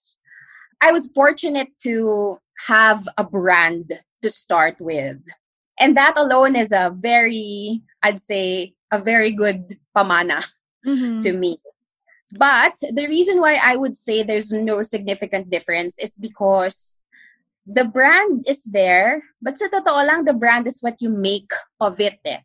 I 0.81 0.91
was 0.91 1.09
fortunate 1.13 1.69
to 1.83 2.37
have 2.67 3.07
a 3.17 3.23
brand 3.23 3.99
to 4.21 4.29
start 4.29 4.77
with. 4.79 5.17
And 5.79 5.97
that 5.97 6.13
alone 6.15 6.55
is 6.55 6.71
a 6.71 6.93
very, 6.95 7.81
I'd 8.03 8.21
say, 8.21 8.75
a 8.91 8.99
very 8.99 9.31
good 9.31 9.77
pamana 9.97 10.45
Mhm. 10.85 11.21
to 11.23 11.33
me. 11.33 11.57
But 12.31 12.79
the 12.79 13.07
reason 13.07 13.41
why 13.41 13.59
I 13.61 13.75
would 13.75 13.97
say 13.97 14.23
there's 14.23 14.51
no 14.53 14.83
significant 14.83 15.49
difference 15.49 15.99
is 15.99 16.17
because 16.17 17.05
the 17.65 17.85
brand 17.85 18.45
is 18.47 18.63
there, 18.63 19.23
but 19.41 19.57
sa 19.57 19.67
totoo 19.67 20.07
lang, 20.07 20.25
the 20.25 20.33
brand 20.33 20.65
is 20.67 20.79
what 20.79 21.01
you 21.01 21.09
make 21.09 21.51
of 21.79 21.99
it. 21.99 22.19
Eh. 22.25 22.39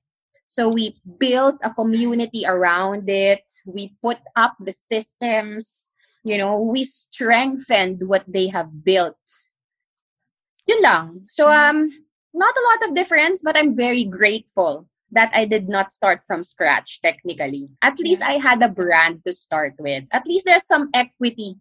So 0.46 0.68
we 0.68 0.98
built 1.18 1.56
a 1.62 1.70
community 1.70 2.44
around 2.46 3.08
it. 3.08 3.42
We 3.64 3.94
put 4.02 4.18
up 4.34 4.56
the 4.60 4.72
systems. 4.72 5.90
You 6.24 6.38
know, 6.38 6.58
we 6.58 6.84
strengthened 6.84 8.02
what 8.06 8.24
they 8.26 8.48
have 8.48 8.84
built. 8.84 9.18
Yun 10.66 10.82
lang. 10.82 11.06
So 11.26 11.50
um, 11.50 11.90
not 12.34 12.54
a 12.54 12.66
lot 12.66 12.88
of 12.88 12.94
difference, 12.94 13.42
but 13.42 13.56
I'm 13.56 13.76
very 13.76 14.04
grateful 14.04 14.88
that 15.12 15.30
I 15.34 15.44
did 15.44 15.68
not 15.68 15.92
start 15.92 16.22
from 16.26 16.42
scratch 16.42 17.00
technically. 17.00 17.68
At 17.82 17.98
least 17.98 18.22
I 18.22 18.38
had 18.38 18.62
a 18.62 18.68
brand 18.68 19.24
to 19.24 19.32
start 19.32 19.74
with. 19.78 20.04
At 20.12 20.26
least 20.26 20.46
there's 20.46 20.66
some 20.66 20.90
equity 20.94 21.54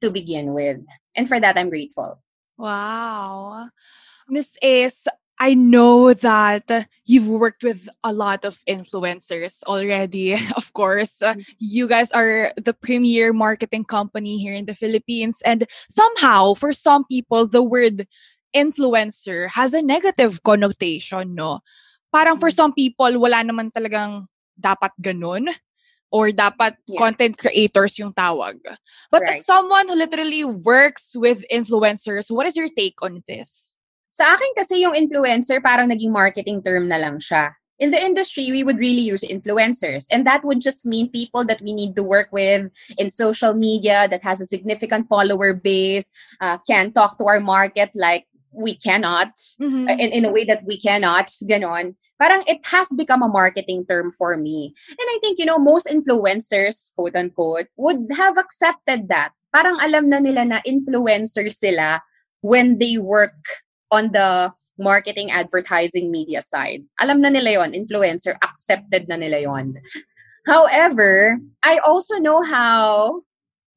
to 0.00 0.10
begin 0.10 0.54
with. 0.54 0.78
And 1.14 1.28
for 1.28 1.40
that, 1.40 1.58
I'm 1.58 1.70
grateful. 1.70 2.22
Wow. 2.56 3.68
Miss 4.28 4.56
Ace, 4.62 5.06
I 5.38 5.54
know 5.54 6.14
that 6.14 6.86
you've 7.04 7.26
worked 7.26 7.64
with 7.64 7.88
a 8.04 8.12
lot 8.12 8.44
of 8.44 8.62
influencers 8.68 9.62
already. 9.64 10.38
Of 10.56 10.72
course, 10.72 11.20
Uh, 11.20 11.34
you 11.58 11.88
guys 11.88 12.12
are 12.12 12.52
the 12.56 12.74
premier 12.74 13.32
marketing 13.32 13.84
company 13.84 14.38
here 14.38 14.54
in 14.54 14.66
the 14.66 14.74
Philippines. 14.74 15.42
And 15.44 15.66
somehow, 15.90 16.54
for 16.54 16.72
some 16.72 17.04
people, 17.10 17.46
the 17.46 17.62
word 17.62 18.06
influencer 18.54 19.50
has 19.50 19.74
a 19.74 19.82
negative 19.82 20.42
connotation, 20.44 21.34
no? 21.34 21.60
Parang 22.14 22.38
for 22.38 22.54
some 22.54 22.70
people, 22.70 23.10
wala 23.18 23.42
naman 23.42 23.74
talagang 23.74 24.30
dapat 24.54 24.94
ganun 25.02 25.50
or 26.14 26.30
dapat 26.30 26.78
Yeah. 26.86 27.02
content 27.02 27.34
creators 27.34 27.98
yung 27.98 28.14
tawag. 28.14 28.62
But 29.10 29.26
as 29.26 29.42
Right. 29.42 29.46
someone 29.50 29.90
who 29.90 29.98
literally 29.98 30.46
works 30.46 31.18
with 31.18 31.42
influencers, 31.50 32.30
what 32.30 32.46
is 32.46 32.54
your 32.54 32.70
take 32.70 33.02
on 33.02 33.26
this? 33.26 33.74
Sa 34.14 34.30
akin 34.30 34.54
kasi 34.54 34.86
yung 34.86 34.94
influencer 34.94 35.58
parang 35.58 35.90
naging 35.90 36.14
marketing 36.14 36.62
term 36.62 36.86
na 36.86 37.02
lang 37.02 37.18
siya. 37.18 37.58
In 37.82 37.90
the 37.90 37.98
industry, 37.98 38.46
we 38.54 38.62
would 38.62 38.78
really 38.78 39.02
use 39.02 39.26
influencers. 39.26 40.06
And 40.06 40.22
that 40.22 40.46
would 40.46 40.62
just 40.62 40.86
mean 40.86 41.10
people 41.10 41.42
that 41.50 41.58
we 41.58 41.74
need 41.74 41.98
to 41.98 42.06
work 42.06 42.30
with 42.30 42.70
in 42.94 43.10
social 43.10 43.50
media 43.50 44.06
that 44.06 44.22
has 44.22 44.38
a 44.38 44.46
significant 44.46 45.10
follower 45.10 45.50
base, 45.50 46.06
uh, 46.38 46.62
can 46.62 46.94
talk 46.94 47.18
to 47.18 47.26
our 47.26 47.42
market 47.42 47.90
like 47.98 48.30
we 48.54 48.74
cannot 48.78 49.34
Mhm. 49.60 49.90
uh, 49.90 49.96
in, 49.98 50.10
in 50.14 50.24
a 50.24 50.32
way 50.32 50.46
that 50.46 50.62
we 50.64 50.78
cannot 50.78 51.28
ganon 51.44 51.94
parang 52.22 52.46
it 52.46 52.62
has 52.70 52.88
become 52.96 53.20
a 53.22 53.28
marketing 53.28 53.82
term 53.90 54.14
for 54.14 54.38
me. 54.38 54.72
And 54.94 55.08
i 55.10 55.18
think 55.20 55.38
you 55.42 55.46
know 55.46 55.58
most 55.58 55.90
influencers 55.90 56.94
quote 56.94 57.18
unquote 57.18 57.66
would 57.76 58.06
have 58.14 58.38
accepted 58.38 59.10
that. 59.10 59.34
Parang 59.54 59.78
alam 59.82 60.08
na 60.10 60.18
nila 60.18 60.42
na 60.46 60.58
influencer 60.66 61.50
sila 61.50 62.02
when 62.42 62.78
they 62.78 62.98
work 62.98 63.38
on 63.90 64.10
the 64.14 64.50
marketing 64.74 65.30
advertising 65.30 66.10
media 66.10 66.42
side. 66.42 66.82
Alam 66.98 67.22
na 67.22 67.30
nila 67.30 67.62
yon 67.62 67.70
influencer 67.74 68.34
accepted 68.42 69.06
na 69.06 69.14
nila 69.14 69.38
yon. 69.42 69.78
However 70.46 71.38
i 71.62 71.78
also 71.82 72.18
know 72.18 72.42
how 72.42 73.22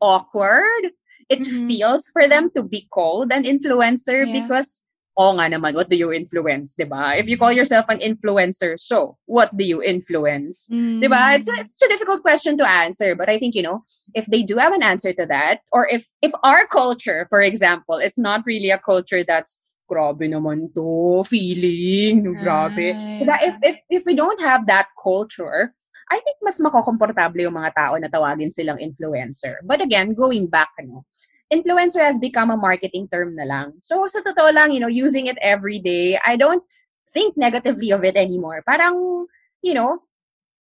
awkward 0.02 0.94
it 1.30 1.44
Mhm. 1.44 1.68
feels 1.68 2.08
for 2.12 2.28
them 2.28 2.50
to 2.56 2.64
be 2.64 2.88
called 2.90 3.32
an 3.32 3.44
influencer 3.44 4.24
Yeah. 4.26 4.34
because 4.34 4.84
oh 5.18 5.34
nga 5.34 5.50
naman, 5.50 5.74
what 5.74 5.90
do 5.90 5.98
you 5.98 6.14
influence, 6.14 6.78
'di 6.78 6.86
ba? 6.86 7.18
If 7.18 7.26
you 7.26 7.42
call 7.42 7.50
yourself 7.50 7.90
an 7.90 7.98
influencer, 8.06 8.78
so 8.78 9.18
what 9.26 9.50
do 9.58 9.66
you 9.66 9.82
influence? 9.82 10.70
Mm. 10.70 11.02
'Di 11.02 11.10
ba? 11.10 11.34
It's, 11.34 11.50
it's 11.50 11.82
a 11.82 11.90
difficult 11.90 12.22
question 12.22 12.54
to 12.62 12.66
answer, 12.70 13.18
but 13.18 13.26
I 13.26 13.42
think, 13.42 13.58
you 13.58 13.66
know, 13.66 13.82
if 14.14 14.30
they 14.30 14.46
do 14.46 14.62
have 14.62 14.78
an 14.78 14.86
answer 14.86 15.18
to 15.18 15.26
that, 15.26 15.66
or 15.74 15.90
if 15.90 16.06
if 16.22 16.30
our 16.46 16.70
culture, 16.70 17.26
for 17.34 17.42
example, 17.42 17.98
is 17.98 18.14
not 18.14 18.46
really 18.46 18.70
a 18.70 18.78
culture 18.78 19.26
that's 19.26 19.58
grabe 19.90 20.28
naman 20.30 20.70
to, 20.78 21.24
feeling, 21.26 22.22
grabe. 22.44 22.94
Diba? 23.24 23.36
If, 23.42 23.56
if, 23.64 23.76
if 23.90 24.02
we 24.06 24.14
don't 24.14 24.38
have 24.44 24.68
that 24.68 24.92
culture, 25.02 25.74
I 26.08 26.24
think 26.24 26.38
mas 26.42 26.58
makokomportable 26.60 27.44
yung 27.44 27.56
mga 27.56 27.76
tao 27.76 27.94
na 28.00 28.08
tawagin 28.08 28.52
silang 28.52 28.80
influencer. 28.80 29.60
But 29.64 29.84
again, 29.84 30.16
going 30.16 30.48
back, 30.48 30.72
ano, 30.80 31.04
influencer 31.52 32.04
has 32.04 32.20
become 32.20 32.52
a 32.52 32.60
marketing 32.60 33.08
term 33.12 33.36
na 33.36 33.44
lang. 33.44 33.76
So, 33.80 34.08
sa 34.08 34.24
totoo 34.24 34.52
lang, 34.52 34.72
you 34.72 34.80
know, 34.80 34.92
using 34.92 35.28
it 35.28 35.36
every 35.44 35.80
day, 35.80 36.16
I 36.24 36.36
don't 36.40 36.64
think 37.12 37.36
negatively 37.36 37.92
of 37.92 38.04
it 38.04 38.16
anymore. 38.16 38.64
Parang, 38.64 39.28
you 39.64 39.76
know, 39.76 40.04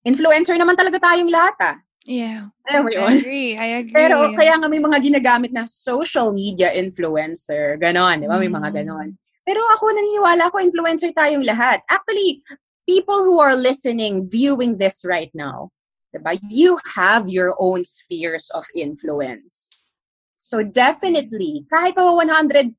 influencer 0.06 0.54
naman 0.54 0.76
talaga 0.78 1.00
tayong 1.02 1.30
lahat 1.30 1.56
ah. 1.62 1.76
Yeah. 2.04 2.52
Alam 2.68 2.84
mo 2.84 2.90
I 2.92 2.96
yun? 3.00 3.12
agree. 3.16 3.50
I 3.56 3.68
agree. 3.80 3.96
Pero 3.96 4.28
kaya 4.36 4.60
nga 4.60 4.68
may 4.68 4.76
mga 4.78 4.98
ginagamit 5.00 5.50
na 5.56 5.64
social 5.64 6.36
media 6.36 6.68
influencer. 6.76 7.80
Ganon, 7.80 8.20
di 8.20 8.28
ba? 8.28 8.36
May 8.36 8.52
mga 8.52 8.68
Mm. 8.70 8.76
ganon. 8.76 9.08
Pero 9.44 9.60
ako 9.72 9.92
naniniwala 9.92 10.48
ko 10.52 10.56
influencer 10.60 11.12
tayong 11.16 11.44
lahat. 11.44 11.80
Actually, 11.88 12.44
people 12.88 13.24
who 13.24 13.40
are 13.40 13.56
listening, 13.56 14.28
viewing 14.30 14.76
this 14.76 15.04
right 15.04 15.30
now, 15.34 15.70
diba? 16.14 16.38
you 16.48 16.78
have 16.94 17.28
your 17.28 17.54
own 17.58 17.84
spheres 17.84 18.50
of 18.50 18.64
influence. 18.74 19.84
So 20.44 20.62
definitely, 20.62 21.64
kahit 21.72 21.96
pa 21.96 22.04
150 22.04 22.76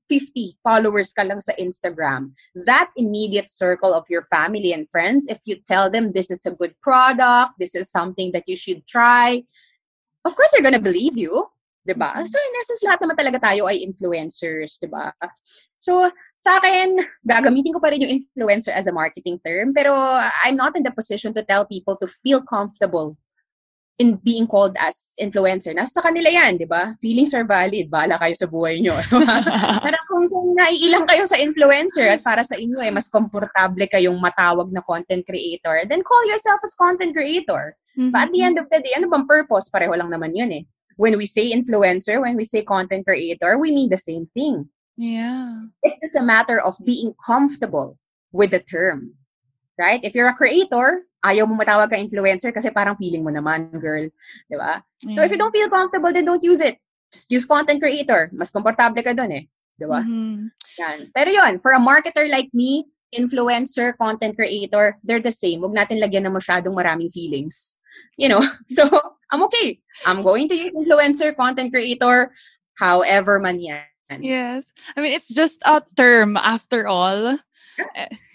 followers 0.61 1.11
ka 1.17 1.25
lang 1.25 1.41
sa 1.41 1.51
Instagram, 1.57 2.37
that 2.53 2.93
immediate 2.93 3.49
circle 3.49 3.89
of 3.89 4.05
your 4.05 4.29
family 4.29 4.69
and 4.69 4.85
friends, 4.85 5.25
if 5.25 5.41
you 5.49 5.57
tell 5.65 5.89
them 5.89 6.13
this 6.13 6.29
is 6.29 6.45
a 6.45 6.53
good 6.53 6.77
product, 6.85 7.57
this 7.57 7.73
is 7.73 7.89
something 7.89 8.31
that 8.37 8.45
you 8.45 8.55
should 8.55 8.85
try, 8.85 9.41
of 10.25 10.37
course 10.37 10.53
they're 10.53 10.65
gonna 10.65 10.77
believe 10.77 11.17
you. 11.17 11.49
Diba? 11.85 12.13
Mhm. 12.17 12.29
So 12.29 12.37
in 12.37 12.53
essence, 12.61 12.81
lahat 12.81 13.01
naman 13.01 13.17
talaga 13.17 13.37
tayo 13.41 13.69
ay 13.69 13.81
influencers, 13.81 14.81
diba? 14.81 15.13
So 15.77 16.09
sa 16.37 16.59
akin, 16.59 16.99
gagamitin 17.25 17.73
ko 17.73 17.79
pa 17.79 17.89
rin 17.89 18.03
yung 18.03 18.13
influencer 18.21 18.75
as 18.75 18.85
a 18.85 18.93
marketing 18.93 19.39
term, 19.41 19.73
pero 19.73 19.95
I'm 20.43 20.55
not 20.59 20.77
in 20.77 20.83
the 20.83 20.91
position 20.91 21.33
to 21.33 21.43
tell 21.43 21.65
people 21.65 21.97
to 21.97 22.07
feel 22.07 22.43
comfortable 22.43 23.17
in 23.95 24.19
being 24.19 24.43
called 24.43 24.75
as 24.75 25.15
influencer. 25.15 25.71
Nasa 25.71 26.03
kanila 26.03 26.27
yan, 26.27 26.59
di 26.59 26.67
ba? 26.67 26.99
Feelings 26.99 27.31
are 27.31 27.47
valid. 27.47 27.87
Bahala 27.87 28.19
kayo 28.19 28.35
sa 28.35 28.47
buhay 28.47 28.83
nyo. 28.83 28.91
Pero 29.85 29.97
kung, 30.11 30.27
kung 30.27 30.51
naiilang 30.51 31.07
kayo 31.07 31.23
sa 31.23 31.39
influencer 31.39 32.19
at 32.19 32.21
para 32.21 32.43
sa 32.43 32.59
inyo 32.59 32.83
eh, 32.83 32.91
mas 32.91 33.07
komportable 33.07 33.87
kayong 33.87 34.19
matawag 34.19 34.67
na 34.75 34.83
content 34.83 35.23
creator, 35.23 35.87
then 35.87 36.03
call 36.03 36.23
yourself 36.27 36.59
as 36.67 36.75
content 36.75 37.15
creator. 37.15 37.79
Mhm. 37.95 38.11
But 38.11 38.27
at 38.27 38.31
the 38.35 38.43
end 38.43 38.59
of 38.59 38.67
the 38.67 38.83
day, 38.83 38.91
ano 38.99 39.07
bang 39.07 39.23
purpose? 39.23 39.71
Pareho 39.71 39.95
lang 39.95 40.11
naman 40.11 40.35
yun 40.35 40.51
eh. 40.51 40.63
When 40.99 41.15
we 41.15 41.27
say 41.27 41.55
influencer, 41.55 42.19
when 42.19 42.35
we 42.35 42.43
say 42.43 42.67
content 42.67 43.07
creator, 43.07 43.55
we 43.55 43.71
mean 43.71 43.87
the 43.87 43.99
same 43.99 44.27
thing. 44.35 44.67
Yeah. 44.95 45.67
It's 45.83 45.99
just 45.99 46.15
a 46.15 46.23
matter 46.23 46.59
of 46.59 46.79
being 46.83 47.13
comfortable 47.19 47.99
with 48.31 48.51
the 48.51 48.59
term. 48.59 49.15
Right? 49.77 49.99
If 50.03 50.15
you're 50.15 50.31
a 50.31 50.35
creator, 50.35 51.03
ayaw 51.19 51.51
mo 51.51 51.59
matawag 51.59 51.91
ka 51.91 51.99
influencer 51.99 52.55
kasi 52.55 52.71
parang 52.71 52.95
feeling 52.95 53.27
mo 53.27 53.31
naman, 53.31 53.75
girl. 53.75 54.07
Di 54.47 54.55
ba? 54.55 54.79
So 55.03 55.19
if 55.19 55.31
you 55.31 55.39
don't 55.39 55.51
feel 55.51 55.67
comfortable, 55.67 56.15
then 56.15 56.23
don't 56.23 56.43
use 56.43 56.63
it. 56.63 56.79
Just 57.11 57.27
use 57.27 57.43
content 57.43 57.83
creator. 57.83 58.31
Mas 58.31 58.55
komportable 58.55 59.03
ka 59.03 59.11
dun 59.11 59.35
eh. 59.35 59.43
Di 59.75 59.83
ba? 59.83 59.99
Mhm. 59.99 60.47
Yan. 60.79 60.97
Pero 61.11 61.29
yun, 61.31 61.59
for 61.59 61.75
a 61.75 61.81
marketer 61.81 62.31
like 62.31 62.47
me, 62.55 62.87
influencer, 63.11 63.95
content 63.99 64.35
creator, 64.35 64.95
they're 65.03 65.23
the 65.23 65.31
same. 65.31 65.59
Huwag 65.59 65.75
natin 65.75 65.99
lagyan 65.99 66.23
ng 66.23 66.35
masyadong 66.35 66.75
maraming 66.75 67.11
feelings. 67.11 67.75
You 68.15 68.31
know? 68.31 68.43
So, 68.71 68.87
I'm 69.31 69.43
okay. 69.51 69.79
I'm 70.07 70.23
going 70.23 70.47
to 70.47 70.55
use 70.55 70.71
influencer, 70.71 71.35
content 71.35 71.71
creator, 71.75 72.31
however 72.79 73.39
man 73.43 73.59
yan. 73.59 73.83
Yes. 74.09 74.71
I 74.95 75.01
mean, 75.01 75.13
it's 75.13 75.29
just 75.29 75.61
a 75.65 75.81
term 75.95 76.37
after 76.37 76.87
all. 76.87 77.37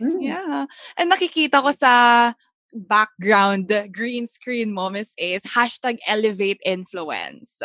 Mm. 0.01 0.19
Yeah. 0.21 0.67
And 0.99 1.13
nakikita 1.13 1.63
ko 1.63 1.71
sa 1.73 2.33
background 2.75 3.71
green 3.93 4.27
screen 4.27 4.73
mo, 4.75 4.91
Miss 4.91 5.15
Ace, 5.19 5.47
hashtag 5.47 5.99
elevate 6.07 6.61
influence. 6.67 7.63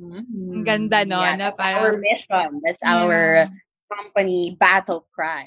Mm. 0.00 0.26
Ang 0.60 0.64
ganda, 0.66 1.04
no? 1.06 1.22
Yeah, 1.22 1.36
Na 1.36 1.50
that's 1.50 1.60
our 1.60 1.94
parang- 1.94 2.00
mission. 2.02 2.48
That's 2.64 2.82
our 2.82 3.46
company 3.92 4.56
battle 4.58 5.06
cry. 5.14 5.46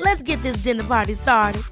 Let's 0.00 0.22
get 0.22 0.42
this 0.42 0.62
dinner 0.62 0.84
party 0.84 1.14
started. 1.14 1.62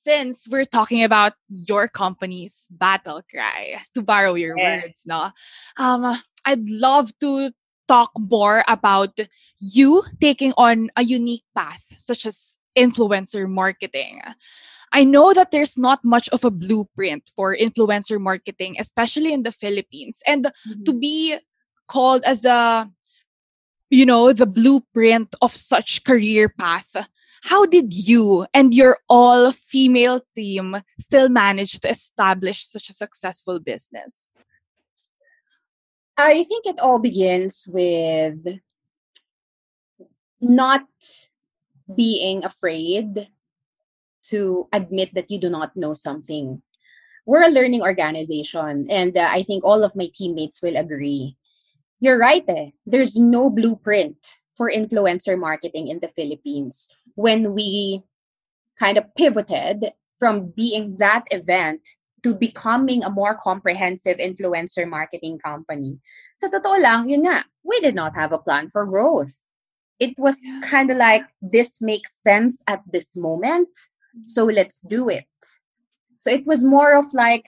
Since 0.00 0.48
we're 0.48 0.64
talking 0.64 1.02
about 1.04 1.34
your 1.48 1.88
company's 1.88 2.66
battle 2.70 3.20
cry, 3.30 3.80
to 3.94 4.02
borrow 4.02 4.34
your 4.34 4.56
Yeah. 4.56 4.82
words, 4.82 5.02
no? 5.04 5.32
Um, 5.76 6.16
I'd 6.44 6.68
love 6.70 7.10
to 7.20 7.52
talk 7.88 8.12
more 8.18 8.64
about 8.68 9.18
you 9.58 10.02
taking 10.20 10.52
on 10.56 10.90
a 10.96 11.02
unique 11.02 11.44
path, 11.54 11.84
such 11.98 12.24
as 12.24 12.56
influencer 12.76 13.48
marketing. 13.48 14.20
I 14.92 15.04
know 15.04 15.34
that 15.34 15.50
there's 15.50 15.76
not 15.76 16.04
much 16.04 16.28
of 16.30 16.44
a 16.44 16.50
blueprint 16.50 17.30
for 17.36 17.54
influencer 17.54 18.20
marketing, 18.20 18.76
especially 18.78 19.32
in 19.32 19.42
the 19.42 19.52
Philippines. 19.52 20.22
And 20.26 20.48
to 20.86 20.92
be 20.94 21.36
called 21.88 22.22
as 22.24 22.40
the 22.40 22.90
you 23.90 24.06
know 24.06 24.32
the 24.32 24.46
blueprint 24.46 25.34
of 25.40 25.56
such 25.56 26.04
career 26.04 26.48
path 26.48 27.08
how 27.42 27.64
did 27.64 27.92
you 27.92 28.46
and 28.52 28.74
your 28.74 28.98
all 29.08 29.52
female 29.52 30.20
team 30.34 30.76
still 31.00 31.28
manage 31.28 31.80
to 31.80 31.88
establish 31.88 32.66
such 32.66 32.90
a 32.90 32.92
successful 32.94 33.58
business 33.58 34.34
I 36.18 36.42
think 36.42 36.66
it 36.66 36.80
all 36.80 36.98
begins 36.98 37.64
with 37.70 38.58
not 40.40 40.82
being 41.94 42.44
afraid 42.44 43.28
to 44.24 44.68
admit 44.72 45.14
that 45.14 45.30
you 45.30 45.38
do 45.38 45.48
not 45.48 45.76
know 45.76 45.94
something. 45.94 46.60
We're 47.24 47.46
a 47.46 47.50
learning 47.50 47.82
organization, 47.82 48.88
and 48.90 49.16
uh, 49.16 49.28
I 49.30 49.44
think 49.44 49.62
all 49.62 49.84
of 49.84 49.94
my 49.94 50.10
teammates 50.12 50.60
will 50.60 50.76
agree. 50.76 51.36
You're 52.00 52.18
right 52.18 52.44
eh. 52.48 52.70
There's 52.86 53.18
no 53.18 53.50
blueprint 53.50 54.38
for 54.56 54.70
influencer 54.70 55.38
marketing 55.38 55.88
in 55.88 56.00
the 56.00 56.08
Philippines. 56.08 56.88
When 57.14 57.54
we 57.54 58.02
kind 58.78 58.98
of 58.98 59.14
pivoted 59.16 59.92
from 60.18 60.52
being 60.54 60.96
that 60.98 61.24
event 61.30 61.80
to 62.22 62.34
becoming 62.34 63.04
a 63.04 63.10
more 63.10 63.34
comprehensive 63.34 64.18
influencer 64.18 64.88
marketing 64.88 65.38
company. 65.38 65.98
Sa 66.36 66.48
totoo 66.48 66.80
lang, 66.82 67.08
yun 67.08 67.26
nga, 67.26 67.44
we 67.62 67.78
did 67.80 67.94
not 67.94 68.14
have 68.14 68.32
a 68.32 68.38
plan 68.38 68.70
for 68.70 68.86
growth. 68.86 69.38
It 69.98 70.18
was 70.18 70.38
yeah. 70.42 70.60
kind 70.66 70.90
of 70.90 70.96
like, 70.96 71.26
this 71.42 71.82
makes 71.82 72.14
sense 72.14 72.62
at 72.66 72.82
this 72.86 73.16
moment, 73.16 73.68
so 74.24 74.44
let's 74.46 74.82
do 74.82 75.08
it. 75.08 75.30
So 76.16 76.30
it 76.30 76.46
was 76.46 76.64
more 76.64 76.94
of 76.94 77.06
like, 77.14 77.46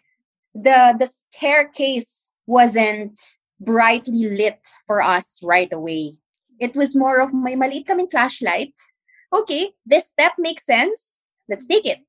the 0.54 0.98
the 0.98 1.06
staircase 1.06 2.32
wasn't 2.46 3.14
brightly 3.60 4.26
lit 4.26 4.66
for 4.86 5.02
us 5.02 5.40
right 5.44 5.72
away. 5.72 6.16
It 6.58 6.74
was 6.74 6.96
more 6.96 7.20
of 7.20 7.32
may 7.32 7.56
maliit 7.56 7.86
kaming 7.86 8.10
flashlight. 8.10 8.74
Okay, 9.32 9.76
this 9.86 10.08
step 10.08 10.34
makes 10.38 10.66
sense. 10.66 11.22
Let's 11.48 11.66
take 11.66 11.86
it 11.86 12.02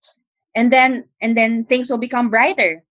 and 0.56 0.72
then 0.72 1.06
and 1.22 1.36
then 1.36 1.66
things 1.66 1.90
will 1.90 1.98
become 1.98 2.30
brighter 2.30 2.84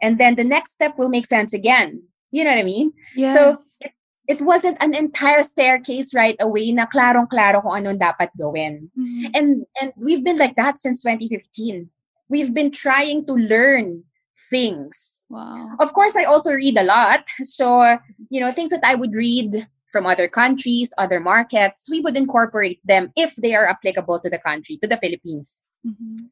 and 0.00 0.18
then 0.18 0.34
the 0.34 0.44
next 0.44 0.72
step 0.72 0.98
will 0.98 1.08
make 1.08 1.26
sense 1.26 1.52
again 1.52 2.02
you 2.30 2.44
know 2.44 2.50
what 2.50 2.58
i 2.58 2.62
mean 2.62 2.92
yes. 3.14 3.34
so 3.36 3.56
it, 3.80 3.92
it 4.28 4.40
wasn't 4.40 4.76
an 4.82 4.94
entire 4.94 5.42
staircase 5.42 6.14
right 6.14 6.36
away 6.40 6.70
na 6.72 6.86
klarong 6.86 7.28
klaro 7.28 7.62
kung 7.62 7.74
anong 7.74 7.98
dapat 7.98 8.30
gawin 8.38 8.90
mm-hmm. 8.94 9.30
and 9.34 9.66
and 9.80 9.92
we've 9.96 10.22
been 10.22 10.38
like 10.38 10.56
that 10.56 10.78
since 10.78 11.02
2015 11.02 11.90
we've 12.28 12.54
been 12.54 12.70
trying 12.70 13.24
to 13.26 13.34
learn 13.34 14.04
things 14.50 15.26
wow 15.28 15.76
of 15.80 15.92
course 15.92 16.16
i 16.16 16.24
also 16.24 16.52
read 16.52 16.78
a 16.78 16.84
lot 16.84 17.24
so 17.42 17.98
you 18.30 18.40
know 18.40 18.50
things 18.50 18.70
that 18.70 18.84
i 18.84 18.94
would 18.94 19.12
read 19.12 19.66
from 19.90 20.06
other 20.06 20.28
countries 20.28 20.92
other 20.98 21.20
markets 21.20 21.88
we 21.90 22.00
would 22.00 22.16
incorporate 22.16 22.80
them 22.84 23.12
if 23.16 23.34
they 23.36 23.54
are 23.54 23.66
applicable 23.66 24.20
to 24.20 24.30
the 24.30 24.38
country 24.38 24.78
to 24.80 24.88
the 24.88 24.96
philippines 24.98 25.64
mm-hmm. 25.86 26.26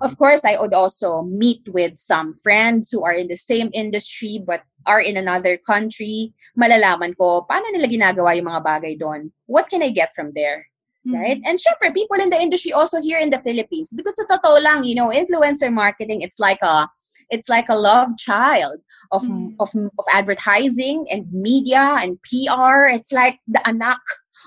Of 0.00 0.18
course, 0.18 0.44
I 0.44 0.60
would 0.60 0.74
also 0.74 1.22
meet 1.22 1.62
with 1.68 1.98
some 1.98 2.36
friends 2.36 2.90
who 2.90 3.04
are 3.04 3.12
in 3.12 3.28
the 3.28 3.36
same 3.36 3.70
industry 3.72 4.42
but 4.44 4.62
are 4.84 5.00
in 5.00 5.16
another 5.16 5.56
country. 5.56 6.34
Malalaman 6.58 7.16
ko, 7.16 7.46
paano 7.48 7.72
nila 7.72 7.88
ginagawa 7.88 8.36
yung 8.36 8.48
mga 8.52 8.62
bagay 8.64 8.94
doon? 8.98 9.32
What 9.46 9.68
can 9.68 9.82
I 9.82 9.90
get 9.90 10.12
from 10.14 10.32
there? 10.34 10.68
Mm-hmm. 11.06 11.16
Right? 11.16 11.40
And 11.46 11.58
syempre, 11.58 11.94
people 11.94 12.20
in 12.20 12.30
the 12.30 12.40
industry 12.40 12.72
also 12.72 13.00
here 13.00 13.18
in 13.18 13.30
the 13.30 13.40
Philippines. 13.40 13.94
Because 13.94 14.18
sa 14.18 14.26
totoo 14.26 14.60
lang, 14.60 14.84
you 14.84 14.94
know, 14.94 15.08
influencer 15.08 15.72
marketing, 15.72 16.20
it's 16.20 16.38
like 16.38 16.60
a 16.62 16.90
it's 17.30 17.48
like 17.48 17.68
a 17.68 17.76
love 17.76 18.16
child 18.18 18.80
of, 19.12 19.22
mm. 19.22 19.54
of 19.58 19.74
of 19.74 20.04
advertising 20.12 21.06
and 21.10 21.26
media 21.32 21.98
and 22.00 22.18
PR. 22.22 22.86
It's 22.86 23.12
like 23.12 23.40
the 23.46 23.66
anak 23.66 24.00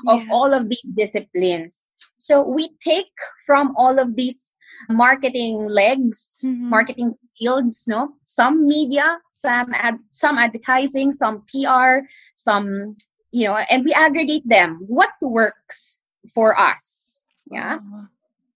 of 0.07 0.23
yeah. 0.23 0.31
all 0.31 0.53
of 0.53 0.69
these 0.69 0.93
disciplines. 0.95 1.91
So 2.17 2.41
we 2.41 2.69
take 2.79 3.11
from 3.45 3.73
all 3.75 3.99
of 3.99 4.15
these 4.15 4.55
marketing 4.89 5.67
legs, 5.67 6.39
mm-hmm. 6.43 6.69
marketing 6.69 7.15
fields, 7.37 7.85
no? 7.87 8.15
Some 8.23 8.67
media, 8.67 9.19
some 9.31 9.73
ad, 9.73 9.97
some 10.09 10.37
advertising, 10.37 11.11
some 11.11 11.43
PR, 11.51 12.07
some 12.35 12.95
you 13.31 13.45
know, 13.45 13.57
and 13.69 13.85
we 13.85 13.93
aggregate 13.93 14.47
them. 14.47 14.79
What 14.87 15.11
works 15.21 15.99
for 16.33 16.59
us? 16.59 17.27
Yeah. 17.51 17.79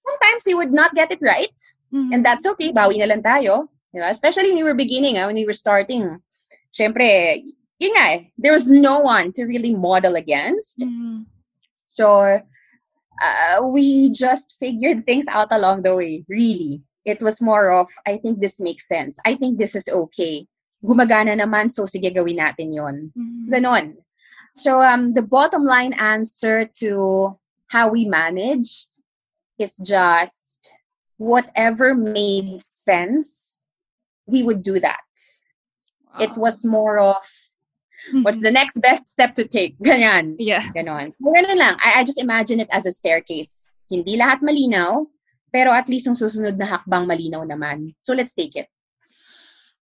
Sometimes 0.06 0.44
we 0.46 0.54
would 0.54 0.74
not 0.74 0.96
get 0.96 1.12
it 1.12 1.20
right, 1.22 1.56
mm-hmm. 1.94 2.12
and 2.12 2.26
that's 2.26 2.46
okay. 2.46 2.72
Bawi 2.74 3.00
na 3.00 3.06
lang 3.06 3.24
tayo. 3.24 3.70
Especially 3.96 4.50
when 4.50 4.58
we 4.58 4.64
were 4.64 4.74
beginning, 4.74 5.18
uh, 5.18 5.28
when 5.28 5.36
we 5.36 5.46
were 5.46 5.54
starting. 5.54 6.18
Syempre, 6.74 7.44
yun 7.78 7.94
nga, 7.94 8.06
eh, 8.18 8.20
there 8.38 8.54
was 8.54 8.70
no 8.70 9.00
one 9.00 9.32
to 9.34 9.46
really 9.46 9.76
model 9.76 10.16
against. 10.16 10.80
Mm-hmm. 10.80 11.30
So, 11.86 12.42
uh, 13.22 13.58
we 13.62 14.10
just 14.10 14.56
figured 14.60 15.06
things 15.06 15.28
out 15.30 15.52
along 15.52 15.84
the 15.84 15.96
way, 15.96 16.26
really. 16.28 16.82
It 17.06 17.22
was 17.22 17.42
more 17.42 17.70
of, 17.70 17.88
I 18.08 18.18
think 18.18 18.40
this 18.40 18.60
makes 18.60 18.88
sense. 18.88 19.20
I 19.26 19.36
think 19.36 19.60
this 19.60 19.76
is 19.76 19.90
okay. 19.90 20.48
Gumagana 20.84 21.38
naman, 21.38 21.72
so 21.72 21.84
sige 21.84 22.14
gawin 22.14 22.40
natin 22.40 22.74
yon. 22.74 23.12
Mm-hmm. 23.14 23.54
Ganon. 23.54 23.86
So 24.56 24.82
um, 24.82 25.14
the 25.14 25.22
bottom 25.22 25.66
line 25.66 25.94
answer 25.94 26.66
to 26.80 27.38
how 27.68 27.90
we 27.90 28.06
managed 28.06 28.90
is 29.58 29.78
just 29.78 30.70
whatever 31.18 31.96
made 31.96 32.62
sense, 32.66 33.53
we 34.26 34.44
would 34.44 34.64
do 34.64 34.80
that. 34.80 35.04
Wow. 36.14 36.24
It 36.24 36.38
was 36.38 36.64
more 36.64 37.00
of 37.00 37.26
What's 38.12 38.38
mm-hmm. 38.38 38.44
the 38.44 38.52
next 38.52 38.82
best 38.82 39.10
step 39.10 39.36
to 39.36 39.48
take? 39.48 39.80
Ganyan. 39.84 40.36
Yeah. 40.38 40.64
Ganon. 40.76 41.16
So, 41.16 41.32
ganun 41.32 41.56
lang. 41.56 41.76
I, 41.80 42.02
I 42.02 42.04
just 42.04 42.20
imagine 42.20 42.60
it 42.60 42.68
as 42.72 42.86
a 42.86 42.92
staircase. 42.92 43.68
Hindi 43.90 44.18
lahat 44.18 44.44
malinaw, 44.44 45.08
pero 45.54 45.72
at 45.72 45.88
least 45.88 46.08
yung 46.08 46.20
susunod 46.20 46.58
na 46.58 46.66
hakbang 46.66 47.08
malinaw 47.08 47.48
naman. 47.48 47.96
So 48.04 48.14
let's 48.14 48.34
take 48.34 48.56
it. 48.56 48.68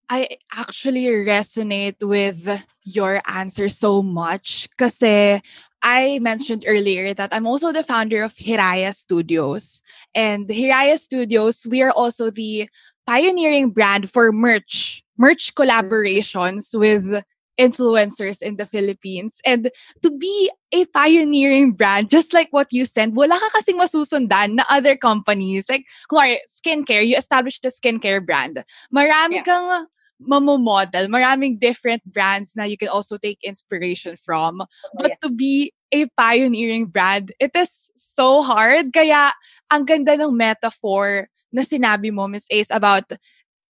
I 0.08 0.38
actually 0.54 1.10
resonate 1.26 1.98
with 2.06 2.46
your 2.86 3.22
answer 3.26 3.70
so 3.70 4.06
much 4.06 4.70
kasi 4.78 5.42
I 5.82 6.20
mentioned 6.22 6.64
earlier 6.68 7.18
that 7.18 7.34
I'm 7.34 7.50
also 7.50 7.74
the 7.74 7.82
founder 7.82 8.22
of 8.22 8.38
Hiraya 8.38 8.94
Studios. 8.94 9.82
And 10.14 10.46
Hiraya 10.46 10.98
Studios, 11.02 11.66
we 11.66 11.82
are 11.82 11.90
also 11.90 12.30
the 12.30 12.70
pioneering 13.06 13.70
brand 13.70 14.10
for 14.10 14.32
merch, 14.32 15.04
merch 15.18 15.54
collaborations 15.56 16.78
with 16.78 17.24
influencers 17.58 18.42
in 18.42 18.58
the 18.58 18.66
Philippines. 18.66 19.40
And 19.46 19.72
to 20.04 20.12
be 20.18 20.52
a 20.74 20.86
pioneering 20.86 21.72
brand, 21.72 22.10
just 22.10 22.34
like 22.34 22.50
what 22.52 22.72
you 22.72 22.86
said, 22.86 23.16
wala 23.16 23.40
ka 23.40 23.50
kasing 23.56 23.80
masusundan 23.80 24.56
na 24.56 24.64
other 24.70 24.96
companies. 24.98 25.66
Like, 25.70 25.86
kunwari, 26.12 26.38
skincare, 26.48 27.06
you 27.08 27.18
established 27.18 27.64
the 27.64 27.70
skincare 27.70 28.26
brand. 28.26 28.64
Marami 28.94 29.40
yeah. 29.40 29.44
kang 29.44 29.88
mamomodel, 30.22 31.08
maraming 31.08 31.60
different 31.60 32.04
brands 32.06 32.56
na 32.56 32.64
you 32.64 32.78
can 32.78 32.88
also 32.88 33.18
take 33.18 33.40
inspiration 33.44 34.18
from. 34.18 34.62
Oh, 34.62 34.68
but 34.96 35.12
yeah. 35.12 35.22
to 35.24 35.30
be 35.30 35.74
a 35.92 36.08
pioneering 36.18 36.88
brand, 36.88 37.32
it 37.40 37.56
is 37.56 37.92
so 37.96 38.42
hard. 38.42 38.92
Kaya, 38.94 39.32
ang 39.72 39.86
ganda 39.86 40.20
ng 40.20 40.36
metaphor 40.36 41.28
na 41.52 41.62
sinabi 41.62 42.12
mo, 42.12 42.28
Miss 42.28 42.48
Ace, 42.52 42.72
about, 42.72 43.12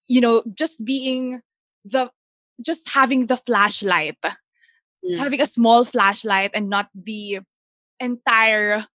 you 0.08 0.22
know, 0.22 0.44
just 0.54 0.84
being 0.84 1.42
the 1.86 2.12
just 2.62 2.90
having 2.90 3.26
the 3.28 3.38
flashlight, 3.38 4.20
mm. 4.22 5.18
having 5.18 5.42
a 5.42 5.48
small 5.48 5.86
flashlight 5.86 6.52
and 6.54 6.70
not 6.70 6.88
the 6.94 7.40
entire, 8.00 8.86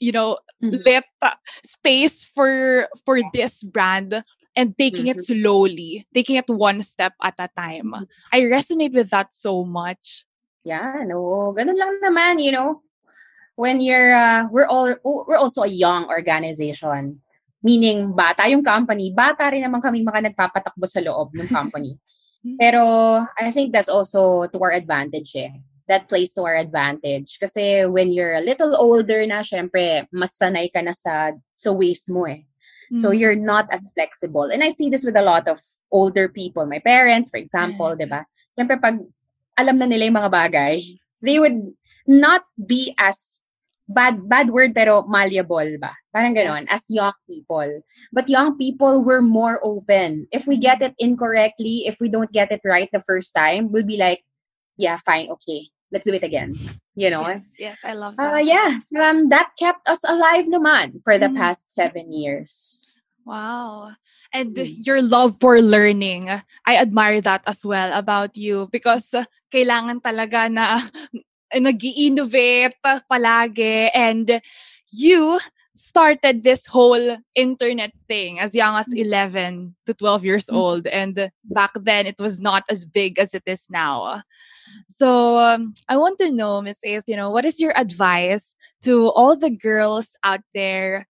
you 0.00 0.12
know, 0.12 0.38
mm-hmm. 0.62 0.76
lit 0.84 1.04
space 1.64 2.24
for 2.24 2.88
for 3.04 3.20
this 3.32 3.62
brand 3.62 4.24
and 4.54 4.76
taking 4.76 5.06
mm-hmm. 5.06 5.18
it 5.18 5.24
slowly, 5.24 6.06
taking 6.14 6.36
it 6.36 6.48
one 6.48 6.82
step 6.82 7.14
at 7.22 7.34
a 7.38 7.48
time. 7.56 7.92
Mm-hmm. 7.92 8.04
I 8.32 8.40
resonate 8.42 8.92
with 8.92 9.10
that 9.10 9.34
so 9.34 9.64
much. 9.64 10.24
Yeah, 10.64 11.02
no, 11.06 11.54
ganun 11.56 11.74
lang 11.74 11.98
naman, 12.04 12.38
you 12.38 12.52
know. 12.52 12.82
When 13.54 13.82
you're, 13.82 14.14
uh, 14.14 14.48
we're 14.48 14.66
all, 14.66 14.94
we're 15.04 15.36
also 15.36 15.62
a 15.62 15.68
young 15.68 16.08
organization. 16.08 17.20
Meaning, 17.62 18.10
bata 18.10 18.50
yung 18.50 18.66
company, 18.66 19.14
bata 19.14 19.48
rin 19.54 19.62
naman 19.62 19.78
kami 19.78 20.02
mga 20.02 20.30
nagpapatakbo 20.30 20.86
sa 20.86 20.98
loob 20.98 21.30
ng 21.32 21.46
company. 21.46 21.94
Mm. 22.42 22.58
Pero 22.62 22.82
I 23.38 23.50
think 23.54 23.70
that's 23.70 23.90
also 23.90 24.50
to 24.50 24.58
our 24.58 24.74
advantage 24.74 25.32
eh. 25.38 25.54
That 25.86 26.10
plays 26.10 26.34
to 26.34 26.42
our 26.42 26.58
advantage. 26.58 27.38
Kasi 27.38 27.86
when 27.86 28.10
you're 28.10 28.34
a 28.34 28.42
little 28.42 28.74
older 28.74 29.22
na, 29.26 29.46
syempre, 29.46 30.06
mas 30.10 30.34
sanay 30.38 30.70
ka 30.70 30.82
na 30.82 30.94
sa, 30.94 31.34
sa 31.54 31.70
ways 31.70 32.06
mo 32.10 32.26
eh. 32.26 32.46
So 32.94 33.10
mm. 33.10 33.18
you're 33.18 33.38
not 33.38 33.70
as 33.70 33.88
flexible. 33.94 34.50
And 34.50 34.62
I 34.62 34.70
see 34.70 34.90
this 34.90 35.04
with 35.04 35.16
a 35.16 35.24
lot 35.24 35.48
of 35.48 35.62
older 35.90 36.28
people. 36.28 36.66
My 36.66 36.80
parents, 36.80 37.30
for 37.30 37.38
example, 37.38 37.94
di 37.96 38.08
ba? 38.08 38.24
Syempre, 38.52 38.80
pag 38.80 38.98
alam 39.56 39.76
na 39.78 39.86
nila 39.86 40.08
yung 40.08 40.18
mga 40.18 40.32
bagay, 40.32 40.80
they 41.20 41.38
would 41.38 41.72
not 42.08 42.42
be 42.56 42.96
as 42.98 43.41
bad 43.92 44.28
bad 44.28 44.50
word 44.50 44.74
pero 44.74 45.04
malleable 45.06 45.78
ba? 45.78 45.92
Parang 46.12 46.36
ganon, 46.36 46.68
yes. 46.68 46.72
as 46.72 46.84
young 46.88 47.16
people. 47.24 47.80
But 48.12 48.28
young 48.28 48.56
people 48.56 49.00
were 49.00 49.22
more 49.22 49.60
open. 49.62 50.28
If 50.32 50.46
we 50.46 50.56
get 50.56 50.82
it 50.82 50.94
incorrectly, 50.98 51.88
if 51.88 52.00
we 52.00 52.08
don't 52.08 52.32
get 52.32 52.52
it 52.52 52.60
right 52.64 52.88
the 52.92 53.00
first 53.00 53.32
time, 53.32 53.72
we'll 53.72 53.88
be 53.88 53.96
like, 53.96 54.20
yeah, 54.76 55.00
fine, 55.00 55.30
okay. 55.30 55.68
Let's 55.92 56.04
do 56.04 56.12
it 56.12 56.24
again. 56.24 56.56
You 56.96 57.08
know? 57.08 57.24
Yes, 57.28 57.56
yes 57.58 57.78
I 57.84 57.92
love 57.94 58.16
that. 58.16 58.34
Uh, 58.34 58.44
yeah. 58.44 58.80
So, 58.84 59.00
um, 59.00 59.28
that 59.28 59.52
kept 59.58 59.88
us 59.88 60.04
alive 60.04 60.48
naman 60.48 61.00
for 61.04 61.16
the 61.16 61.32
mm. 61.32 61.36
past 61.36 61.72
seven 61.72 62.12
years. 62.12 62.92
Wow. 63.24 63.92
And 64.32 64.56
mm. 64.56 64.84
your 64.84 65.00
love 65.00 65.40
for 65.40 65.60
learning, 65.60 66.28
I 66.66 66.76
admire 66.76 67.20
that 67.22 67.42
as 67.46 67.64
well 67.64 67.92
about 67.96 68.36
you 68.36 68.68
because 68.72 69.14
kailangan 69.52 70.00
talaga 70.04 70.52
na 70.52 70.80
nag 71.54 71.84
innovate 71.84 72.74
palagi 73.10 73.90
and 73.94 74.40
you 74.90 75.40
started 75.74 76.44
this 76.44 76.66
whole 76.66 77.16
internet 77.34 77.92
thing 78.08 78.38
as 78.38 78.54
young 78.54 78.76
as 78.76 78.86
Mm. 78.88 78.98
11 78.98 79.74
to 79.86 79.94
12 79.94 80.24
years 80.24 80.46
Mm. 80.46 80.56
old. 80.56 80.86
And 80.86 81.30
back 81.44 81.72
then, 81.74 82.06
it 82.06 82.20
was 82.20 82.40
not 82.40 82.64
as 82.68 82.84
big 82.84 83.18
as 83.18 83.34
it 83.34 83.42
is 83.46 83.66
now. 83.70 84.22
So 84.88 85.38
um, 85.38 85.72
I 85.88 85.96
want 85.96 86.18
to 86.18 86.30
know, 86.30 86.60
Miss 86.60 86.84
Ace, 86.84 87.04
you 87.08 87.16
know, 87.16 87.30
what 87.30 87.44
is 87.44 87.58
your 87.58 87.72
advice 87.76 88.54
to 88.82 89.08
all 89.10 89.36
the 89.36 89.50
girls 89.50 90.16
out 90.22 90.42
there 90.54 91.08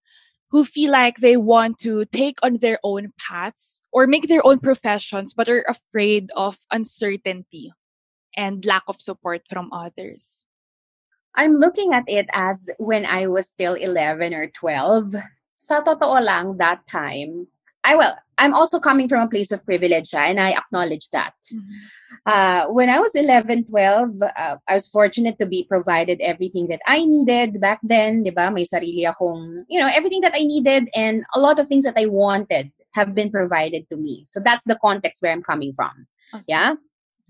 who 0.50 0.64
feel 0.64 0.92
like 0.92 1.16
they 1.18 1.36
want 1.36 1.78
to 1.78 2.04
take 2.06 2.36
on 2.42 2.58
their 2.58 2.78
own 2.84 3.12
paths 3.18 3.82
or 3.90 4.06
make 4.06 4.28
their 4.28 4.44
own 4.46 4.58
professions 4.60 5.34
but 5.34 5.48
are 5.48 5.64
afraid 5.66 6.30
of 6.36 6.58
uncertainty 6.70 7.72
and 8.36 8.64
lack 8.64 8.84
of 8.88 9.00
support 9.00 9.42
from 9.48 9.72
others? 9.72 10.46
I'm 11.34 11.56
looking 11.56 11.92
at 11.92 12.04
it 12.06 12.28
as 12.32 12.68
when 12.78 13.06
I 13.06 13.26
was 13.26 13.48
still 13.48 13.74
11 13.74 14.34
or 14.34 14.48
12. 14.48 15.16
Sa 15.58 15.80
totoo 15.80 16.20
lang, 16.20 16.58
that 16.58 16.86
time, 16.86 17.46
I 17.84 17.96
well, 17.96 18.18
I'm 18.38 18.54
also 18.54 18.80
coming 18.80 19.08
from 19.08 19.20
a 19.20 19.28
place 19.28 19.52
of 19.52 19.64
privilege 19.64 20.10
ah, 20.14 20.26
and 20.26 20.40
I 20.40 20.52
acknowledge 20.52 21.08
that. 21.10 21.34
Uh, 22.26 22.66
when 22.68 22.90
I 22.90 22.98
was 22.98 23.14
11, 23.14 23.66
12, 23.66 24.22
uh, 24.22 24.56
I 24.68 24.74
was 24.74 24.88
fortunate 24.88 25.38
to 25.38 25.46
be 25.46 25.64
provided 25.64 26.20
everything 26.20 26.68
that 26.68 26.80
I 26.86 27.04
needed 27.04 27.60
back 27.60 27.80
then, 27.82 28.22
di 28.22 28.30
ba? 28.30 28.50
May 28.50 28.64
sarili 28.64 29.06
akong, 29.06 29.64
you 29.68 29.80
know, 29.80 29.90
everything 29.94 30.20
that 30.22 30.34
I 30.34 30.44
needed 30.44 30.88
and 30.94 31.24
a 31.34 31.40
lot 31.40 31.58
of 31.58 31.68
things 31.68 31.84
that 31.84 31.98
I 31.98 32.06
wanted 32.06 32.70
have 32.94 33.14
been 33.14 33.30
provided 33.30 33.88
to 33.90 33.96
me. 33.96 34.24
So 34.26 34.40
that's 34.40 34.64
the 34.64 34.78
context 34.78 35.22
where 35.22 35.32
I'm 35.32 35.42
coming 35.42 35.72
from. 35.72 36.06
Yeah? 36.46 36.74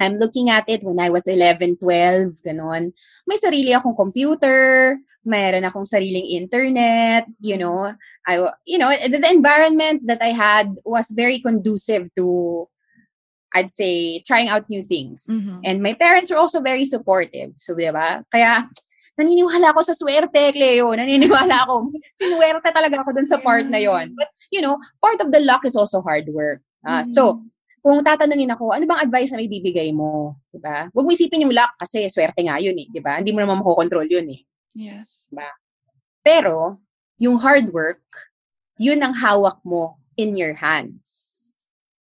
I'm 0.01 0.19
looking 0.19 0.51
at 0.51 0.65
it 0.69 0.83
when 0.83 0.99
I 0.99 1.11
was 1.11 1.27
11, 1.27 1.77
12, 1.79 2.43
ganon. 2.47 2.93
May 3.27 3.37
sarili 3.37 3.77
akong 3.77 3.97
computer, 3.97 4.99
mayroon 5.27 5.69
akong 5.69 5.87
sariling 5.87 6.27
internet, 6.27 7.27
you 7.41 7.57
know. 7.57 7.93
I, 8.27 8.39
you 8.65 8.79
know, 8.79 8.91
the, 8.91 9.19
the 9.19 9.31
environment 9.31 10.07
that 10.07 10.23
I 10.23 10.33
had 10.33 10.75
was 10.85 11.11
very 11.11 11.39
conducive 11.41 12.09
to, 12.17 12.69
I'd 13.55 13.71
say, 13.71 14.25
trying 14.27 14.49
out 14.49 14.69
new 14.71 14.83
things. 14.83 15.27
Mhm. 15.31 15.61
And 15.65 15.83
my 15.83 15.95
parents 15.95 16.31
were 16.31 16.39
also 16.41 16.61
very 16.61 16.85
supportive. 16.87 17.53
So, 17.59 17.75
di 17.75 17.91
ba? 17.93 18.25
Kaya, 18.33 18.67
naniniwala 19.21 19.71
ako 19.77 19.83
sa 19.85 19.93
swerte, 19.95 20.53
Cleo. 20.57 20.91
Naniniwala 20.97 21.69
ako. 21.69 21.93
Sinuwerte 22.17 22.73
talaga 22.73 23.05
ako 23.05 23.13
dun 23.13 23.29
sa 23.29 23.39
part 23.39 23.69
na 23.69 23.79
yon. 23.79 24.17
But, 24.17 24.33
you 24.51 24.65
know, 24.65 24.81
part 25.05 25.21
of 25.21 25.31
the 25.31 25.41
luck 25.45 25.63
is 25.69 25.77
also 25.77 26.01
hard 26.01 26.27
work. 26.33 26.65
Ah, 26.83 27.05
So, 27.05 27.45
kung 27.83 27.99
tatanungin 28.07 28.55
ako, 28.55 28.71
ano 28.71 28.87
bang 28.87 29.03
advice 29.03 29.35
na 29.35 29.43
may 29.43 29.51
bibigay 29.51 29.91
mo? 29.91 30.39
Diba? 30.55 30.87
Huwag 30.95 31.05
mo 31.05 31.11
isipin 31.11 31.43
yung 31.43 31.53
luck 31.53 31.75
kasi 31.75 32.07
swerte 32.07 32.39
nga 32.47 32.63
yun 32.63 32.79
eh. 32.79 32.87
Diba? 32.87 33.19
Hindi 33.19 33.35
mo 33.35 33.43
naman 33.43 33.59
makokontrol 33.59 34.07
yun 34.07 34.31
eh. 34.31 34.41
Yes. 34.73 35.27
Pero, 36.23 36.79
yung 37.19 37.43
hard 37.43 37.75
work, 37.75 38.07
yun 38.79 39.03
ang 39.03 39.19
hawak 39.19 39.59
mo 39.67 39.99
in 40.15 40.39
your 40.39 40.55
hands. 40.55 41.59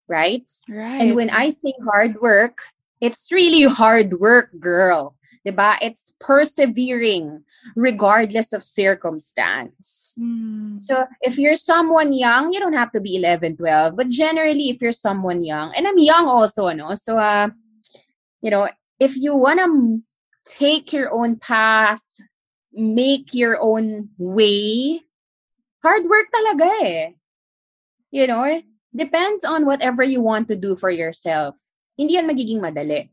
Right? 0.06 0.46
Right. 0.70 1.02
And 1.02 1.18
when 1.18 1.34
I 1.34 1.50
say 1.50 1.74
hard 1.82 2.22
work, 2.22 2.62
it's 3.04 3.30
really 3.30 3.68
hard 3.68 4.14
work, 4.14 4.48
girl. 4.58 5.14
Diba? 5.46 5.76
It's 5.82 6.14
persevering 6.20 7.44
regardless 7.76 8.54
of 8.54 8.64
circumstance. 8.64 10.16
Mm. 10.18 10.80
So 10.80 11.04
if 11.20 11.36
you're 11.36 11.54
someone 11.54 12.14
young, 12.14 12.52
you 12.52 12.60
don't 12.60 12.72
have 12.72 12.92
to 12.92 13.00
be 13.00 13.16
11, 13.16 13.58
12. 13.58 13.94
But 13.94 14.08
generally, 14.08 14.70
if 14.70 14.80
you're 14.80 14.92
someone 14.92 15.44
young, 15.44 15.72
and 15.76 15.86
I'm 15.86 15.98
young 15.98 16.28
also, 16.28 16.70
no? 16.70 16.94
So, 16.94 17.18
uh, 17.18 17.48
you 18.40 18.50
know, 18.50 18.68
if 18.98 19.16
you 19.16 19.36
want 19.36 19.60
to 19.60 20.02
take 20.48 20.94
your 20.94 21.12
own 21.12 21.36
path, 21.36 22.08
make 22.72 23.34
your 23.34 23.60
own 23.60 24.08
way, 24.16 25.02
hard 25.82 26.04
work 26.08 26.26
talaga 26.32 26.68
eh. 26.82 27.10
You 28.10 28.26
know, 28.28 28.62
depends 28.96 29.44
on 29.44 29.66
whatever 29.66 30.02
you 30.02 30.22
want 30.22 30.48
to 30.48 30.56
do 30.56 30.76
for 30.76 30.88
yourself. 30.88 31.56
Hindi 31.94 32.18
yan 32.18 32.26
magiging 32.26 32.60
madali. 32.62 33.06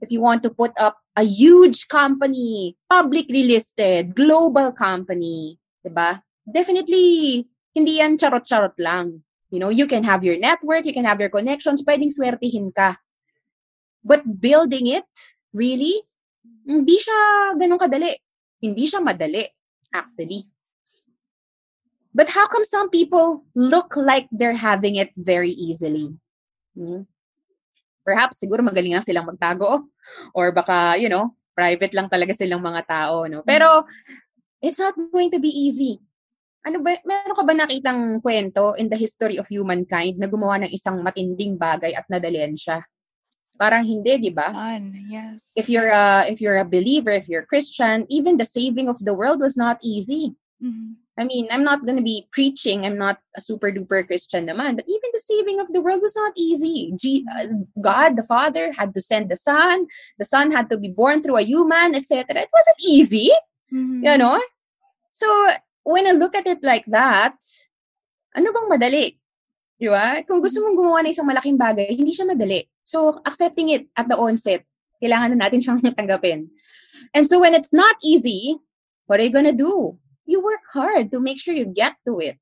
If 0.00 0.12
you 0.12 0.20
want 0.20 0.42
to 0.44 0.50
put 0.52 0.72
up 0.80 1.00
a 1.16 1.24
huge 1.24 1.88
company, 1.88 2.76
publicly 2.88 3.44
listed, 3.44 4.14
global 4.14 4.72
company, 4.72 5.56
diba? 5.84 6.20
Definitely, 6.44 7.44
hindi 7.72 7.92
yan 8.00 8.16
charot-charot 8.16 8.76
lang. 8.80 9.24
You 9.50 9.60
know, 9.60 9.70
you 9.70 9.86
can 9.86 10.04
have 10.04 10.24
your 10.24 10.36
network, 10.36 10.84
you 10.84 10.92
can 10.92 11.04
have 11.04 11.20
your 11.20 11.32
connections, 11.32 11.84
pwedeng 11.84 12.12
swertihin 12.12 12.74
ka. 12.74 12.96
But 14.04 14.22
building 14.40 14.86
it, 14.86 15.08
really, 15.52 16.02
hindi 16.66 16.96
siya 16.98 17.54
ganun 17.58 17.80
kadali. 17.80 18.14
Hindi 18.62 18.84
siya 18.86 19.00
madali, 19.02 19.44
actually. 19.94 20.46
But 22.16 22.32
how 22.32 22.48
come 22.48 22.64
some 22.64 22.88
people 22.88 23.44
look 23.52 23.92
like 23.92 24.24
they're 24.32 24.56
having 24.56 24.96
it 24.96 25.12
very 25.16 25.52
easily? 25.52 26.16
Hmm? 26.72 27.04
Perhaps 28.06 28.38
siguro 28.38 28.62
magaling 28.62 28.94
nga 28.94 29.02
silang 29.02 29.26
magtago 29.26 29.90
or 30.38 30.54
baka, 30.54 30.94
you 30.94 31.10
know, 31.10 31.34
private 31.58 31.90
lang 31.90 32.06
talaga 32.06 32.30
silang 32.30 32.62
mga 32.62 32.86
tao, 32.86 33.26
no? 33.26 33.42
Pero 33.42 33.82
it's 34.62 34.78
not 34.78 34.94
going 34.94 35.34
to 35.34 35.42
be 35.42 35.50
easy. 35.50 35.98
Ano 36.62 36.82
ba, 36.82 36.98
meron 37.02 37.34
ka 37.34 37.42
ba 37.42 37.54
nakitang 37.54 38.22
kwento 38.22 38.78
in 38.78 38.86
the 38.86 38.98
history 38.98 39.38
of 39.38 39.50
humankind 39.50 40.18
na 40.18 40.30
gumawa 40.30 40.62
ng 40.62 40.70
isang 40.70 41.02
matinding 41.02 41.58
bagay 41.58 41.94
at 41.94 42.06
nadalian 42.06 42.54
siya? 42.54 42.86
Parang 43.56 43.82
hindi, 43.82 44.20
di 44.20 44.32
ba? 44.34 44.52
Yes. 45.08 45.50
If 45.56 45.72
you're 45.72 45.88
a, 45.88 46.28
if 46.28 46.44
you're 46.44 46.60
a 46.60 46.66
believer, 46.66 47.14
if 47.14 47.26
you're 47.26 47.48
Christian, 47.48 48.04
even 48.12 48.36
the 48.36 48.44
saving 48.44 48.86
of 48.86 49.00
the 49.00 49.16
world 49.16 49.40
was 49.40 49.56
not 49.56 49.80
easy. 49.80 50.36
Mhm. 50.60 51.05
I 51.16 51.24
mean, 51.24 51.48
I'm 51.50 51.64
not 51.64 51.84
going 51.88 51.96
to 51.96 52.04
be 52.04 52.28
preaching. 52.28 52.84
I'm 52.84 53.00
not 53.00 53.16
a 53.32 53.40
super 53.40 53.72
duper 53.72 54.04
Christian 54.04 54.44
naman. 54.46 54.76
But 54.76 54.84
even 54.84 55.08
the 55.16 55.24
saving 55.24 55.60
of 55.60 55.72
the 55.72 55.80
world 55.80 56.04
was 56.04 56.12
not 56.12 56.36
easy. 56.36 56.92
G- 56.92 57.24
uh, 57.24 57.64
God, 57.80 58.20
the 58.20 58.22
Father, 58.22 58.72
had 58.76 58.92
to 58.94 59.00
send 59.00 59.32
the 59.32 59.36
Son. 59.36 59.88
The 60.20 60.28
Son 60.28 60.52
had 60.52 60.68
to 60.68 60.76
be 60.76 60.92
born 60.92 61.24
through 61.24 61.40
a 61.40 61.48
human, 61.48 61.96
etc. 61.96 62.28
It 62.28 62.52
wasn't 62.52 62.80
easy, 62.84 63.32
Mhm. 63.72 64.04
you 64.04 64.16
know? 64.20 64.36
So, 65.08 65.24
when 65.88 66.04
I 66.04 66.12
look 66.12 66.36
at 66.36 66.44
it 66.44 66.60
like 66.60 66.84
that, 66.92 67.40
ano 68.36 68.52
bang 68.52 68.68
madali? 68.68 69.06
Di 69.80 69.88
ba? 69.88 70.20
Kung 70.28 70.44
gusto 70.44 70.60
mong 70.60 70.76
gumawa 70.76 71.00
ng 71.00 71.16
isang 71.16 71.24
malaking 71.24 71.56
bagay, 71.56 71.96
hindi 71.96 72.12
siya 72.12 72.28
madali. 72.28 72.60
So, 72.84 73.24
accepting 73.24 73.72
it 73.72 73.88
at 73.96 74.04
the 74.04 74.20
onset, 74.20 74.68
kailangan 75.00 75.32
na 75.32 75.48
natin 75.48 75.64
siyang 75.64 75.80
tanggapin. 75.96 76.52
And 77.16 77.24
so, 77.24 77.40
when 77.40 77.56
it's 77.56 77.72
not 77.72 77.96
easy, 78.04 78.60
what 79.08 79.16
are 79.16 79.24
you 79.24 79.32
gonna 79.32 79.56
do? 79.56 79.96
You 80.26 80.42
work 80.42 80.62
hard 80.74 81.10
to 81.14 81.18
make 81.22 81.38
sure 81.38 81.54
you 81.54 81.66
get 81.66 81.94
to 82.06 82.18
it. 82.18 82.36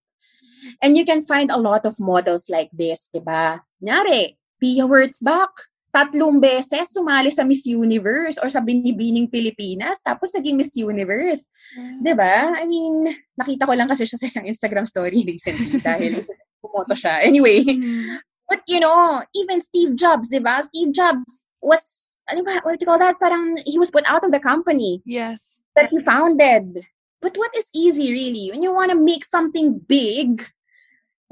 And 0.81 0.97
you 0.97 1.05
can 1.05 1.21
find 1.23 1.53
a 1.53 1.61
lot 1.61 1.85
of 1.85 2.01
models 2.01 2.49
like 2.49 2.73
this, 2.73 3.13
di 3.13 3.21
ba? 3.21 3.61
Nyari, 3.85 4.41
Pia 4.57 4.89
Wurtzbach, 4.89 5.53
tatlong 5.93 6.41
beses 6.41 6.91
sumali 6.97 7.29
sa 7.31 7.45
Miss 7.45 7.69
Universe 7.69 8.41
or 8.41 8.49
sa 8.49 8.65
Binibining 8.65 9.29
Pilipinas, 9.29 10.01
tapos 10.01 10.33
naging 10.33 10.57
Miss 10.57 10.73
Universe. 10.75 11.53
Di 12.01 12.17
ba? 12.17 12.57
I 12.57 12.65
mean, 12.65 13.13
nakita 13.37 13.69
ko 13.69 13.77
lang 13.77 13.87
kasi 13.93 14.09
siya 14.09 14.17
sa 14.19 14.27
isang 14.27 14.49
Instagram 14.49 14.89
story 14.89 15.21
recently 15.29 15.79
dahil 15.79 16.25
pumoto 16.65 16.97
siya. 16.97 17.21
Anyway, 17.23 17.61
Mhm. 17.63 18.19
but 18.49 18.65
you 18.67 18.81
know, 18.81 19.21
even 19.37 19.61
Steve 19.61 19.95
Jobs, 19.95 20.33
di 20.33 20.41
ba? 20.41 20.65
Steve 20.65 20.97
Jobs 20.97 21.45
was, 21.61 21.85
ano 22.25 22.41
ba, 22.41 22.59
what 22.65 22.81
do 22.81 22.83
you 22.83 22.89
call 22.89 22.99
that? 22.99 23.21
Parang 23.21 23.61
he 23.69 23.77
was 23.77 23.93
put 23.93 24.09
out 24.09 24.25
of 24.25 24.33
the 24.33 24.41
company 24.41 25.05
Yes. 25.05 25.61
that 25.77 25.93
he 25.93 26.01
founded. 26.01 26.89
But 27.25 27.41
what 27.41 27.57
is 27.57 27.73
easy 27.73 28.13
really? 28.13 28.53
When 28.53 28.61
you 28.61 28.77
want 28.77 28.93
to 28.93 29.01
make 29.01 29.25
something 29.25 29.81
big, 29.81 30.45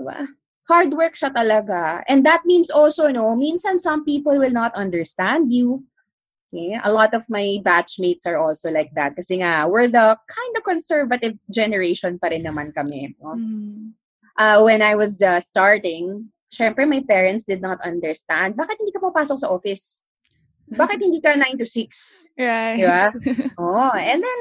diba? 0.01 0.33
hard 0.65 0.97
work 0.97 1.21
siya 1.21 1.37
talaga. 1.37 2.01
And 2.09 2.25
that 2.25 2.49
means 2.49 2.73
also, 2.73 3.13
no, 3.13 3.37
minsan 3.37 3.77
some 3.77 4.09
people 4.09 4.41
will 4.41 4.55
not 4.55 4.73
understand 4.73 5.53
you. 5.53 5.85
Okay? 6.49 6.81
A 6.81 6.89
lot 6.89 7.13
of 7.13 7.29
my 7.29 7.61
batchmates 7.61 8.25
are 8.25 8.41
also 8.41 8.73
like 8.73 8.97
that. 8.97 9.13
Kasi 9.13 9.45
nga, 9.45 9.69
we're 9.69 9.93
the 9.93 10.17
kind 10.25 10.53
of 10.57 10.65
conservative 10.65 11.37
generation 11.53 12.17
pa 12.17 12.33
rin 12.33 12.49
naman 12.49 12.73
kami. 12.73 13.13
No? 13.21 13.37
Mhm. 13.37 13.93
uh, 14.39 14.65
when 14.65 14.81
I 14.81 14.95
was 14.97 15.21
uh, 15.21 15.41
starting, 15.41 16.33
syempre 16.53 16.89
my 16.89 17.05
parents 17.05 17.45
did 17.45 17.61
not 17.61 17.81
understand. 17.85 18.57
Bakit 18.57 18.81
hindi 18.81 18.93
ka 18.93 19.01
papasok 19.01 19.39
sa 19.45 19.53
office? 19.53 20.01
Bakit 20.79 20.99
hindi 21.03 21.21
ka 21.21 21.37
9 21.37 21.61
to 21.61 21.67
6? 21.67 22.33
Right. 22.39 22.77
Di 22.81 22.87
ba? 22.87 23.05
Oh, 23.61 23.93
and 23.95 24.21
then, 24.23 24.41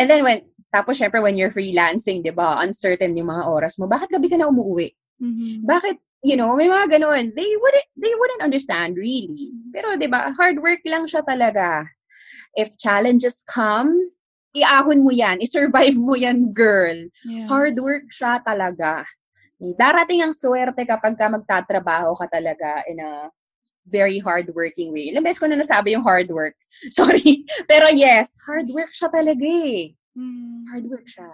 and 0.00 0.06
then 0.10 0.22
when, 0.24 0.40
tapos 0.74 0.98
syempre 0.98 1.22
when 1.22 1.36
you're 1.36 1.52
freelancing, 1.52 2.24
di 2.24 2.32
ba, 2.32 2.60
uncertain 2.60 3.16
yung 3.16 3.30
mga 3.30 3.44
oras 3.48 3.78
mo, 3.78 3.86
bakit 3.86 4.10
gabi 4.12 4.28
ka 4.28 4.36
na 4.36 4.48
umuwi? 4.48 4.92
Mhm. 5.22 5.64
Bakit, 5.64 5.96
you 6.24 6.36
know, 6.36 6.52
may 6.56 6.68
mga 6.68 7.00
ganun. 7.00 7.32
They 7.32 7.50
wouldn't, 7.56 7.88
they 7.96 8.12
wouldn't 8.12 8.44
understand 8.44 8.96
really. 8.96 9.52
Pero 9.72 9.96
di 9.96 10.08
ba, 10.10 10.32
hard 10.36 10.60
work 10.60 10.82
lang 10.84 11.08
siya 11.08 11.24
talaga. 11.24 11.86
If 12.56 12.76
challenges 12.80 13.44
come, 13.44 13.92
iahon 14.56 15.04
mo 15.04 15.12
yan, 15.12 15.44
i-survive 15.44 15.96
mo 16.00 16.16
yan, 16.16 16.56
girl. 16.56 16.96
Yeah. 17.28 17.46
Hard 17.46 17.76
work 17.76 18.08
siya 18.08 18.40
talaga. 18.40 19.04
Darating 19.56 20.20
ang 20.24 20.36
swerte 20.36 20.84
kapag 20.84 21.16
ka 21.16 21.32
magtatrabaho 21.32 22.12
ka 22.16 22.28
talaga 22.28 22.84
in 22.88 23.00
a 23.00 23.32
very 23.86 24.18
hard-working 24.18 24.92
way. 24.92 25.10
Ilang 25.10 25.24
beses 25.24 25.38
ko 25.38 25.46
na 25.46 25.56
nasabi 25.56 25.94
yung 25.94 26.02
hard 26.02 26.28
work. 26.30 26.58
Sorry. 26.98 27.46
Pero 27.70 27.88
yes, 27.94 28.36
hard 28.46 28.66
work 28.74 28.90
siya 28.92 29.08
talaga 29.10 29.46
eh. 29.46 29.94
Mhm. 30.18 30.66
Hard 30.74 30.86
work 30.90 31.06
siya. 31.06 31.30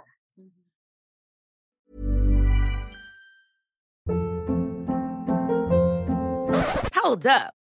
Hold 7.02 7.26
up. 7.26 7.61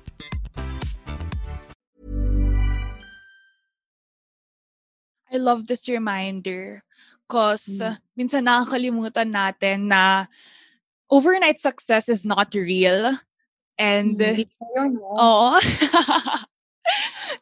I 5.31 5.37
love 5.39 5.65
this 5.65 5.87
reminder 5.87 6.83
because 7.23 7.79
Mm. 7.79 7.97
minsan 8.19 8.43
nakakalimutan 8.43 9.31
natin 9.31 9.87
na 9.87 10.27
overnight 11.07 11.59
success 11.59 12.11
is 12.11 12.27
not 12.27 12.51
real. 12.51 13.15
And, 13.79 14.19
no? 14.19 15.15
oo. 15.15 15.49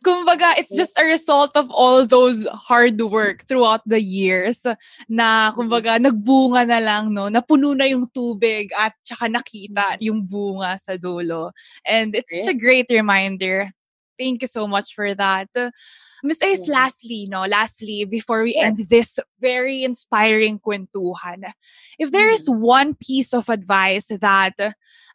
Kumbaga, 0.06 0.56
it's 0.56 0.72
just 0.72 0.96
a 0.96 1.04
result 1.04 1.58
of 1.58 1.68
all 1.74 2.06
those 2.06 2.46
hard 2.54 3.02
work 3.02 3.44
throughout 3.50 3.82
the 3.84 4.00
years 4.00 4.64
na, 5.10 5.52
kumbaga, 5.52 5.98
nagbunga 6.00 6.64
na 6.64 6.80
lang, 6.80 7.12
no? 7.12 7.28
Napuno 7.28 7.76
na 7.76 7.84
yung 7.90 8.08
tubig 8.08 8.70
at 8.78 8.94
tsaka 9.04 9.28
nakita 9.28 9.98
yung 10.00 10.24
bunga 10.24 10.80
sa 10.80 10.96
dulo. 10.96 11.52
And 11.84 12.16
it's 12.16 12.32
a 12.48 12.54
great 12.54 12.88
reminder. 12.94 13.74
Thank 14.20 14.44
you 14.44 14.52
so 14.52 14.68
much 14.68 14.94
for 14.94 15.16
that. 15.16 15.48
Miss 16.22 16.44
Ace, 16.44 16.68
Yeah. 16.68 16.84
lastly, 16.84 17.28
no, 17.32 17.48
lastly, 17.48 18.04
before 18.04 18.44
we 18.44 18.60
end 18.60 18.92
this 18.92 19.18
very 19.40 19.88
inspiring 19.88 20.60
kwentuhan, 20.60 21.48
if 21.98 22.12
there 22.12 22.30
is 22.30 22.50
mm-hmm. 22.52 22.60
one 22.60 22.90
piece 23.00 23.34
of 23.34 23.48
advice 23.48 24.12
that 24.12 24.60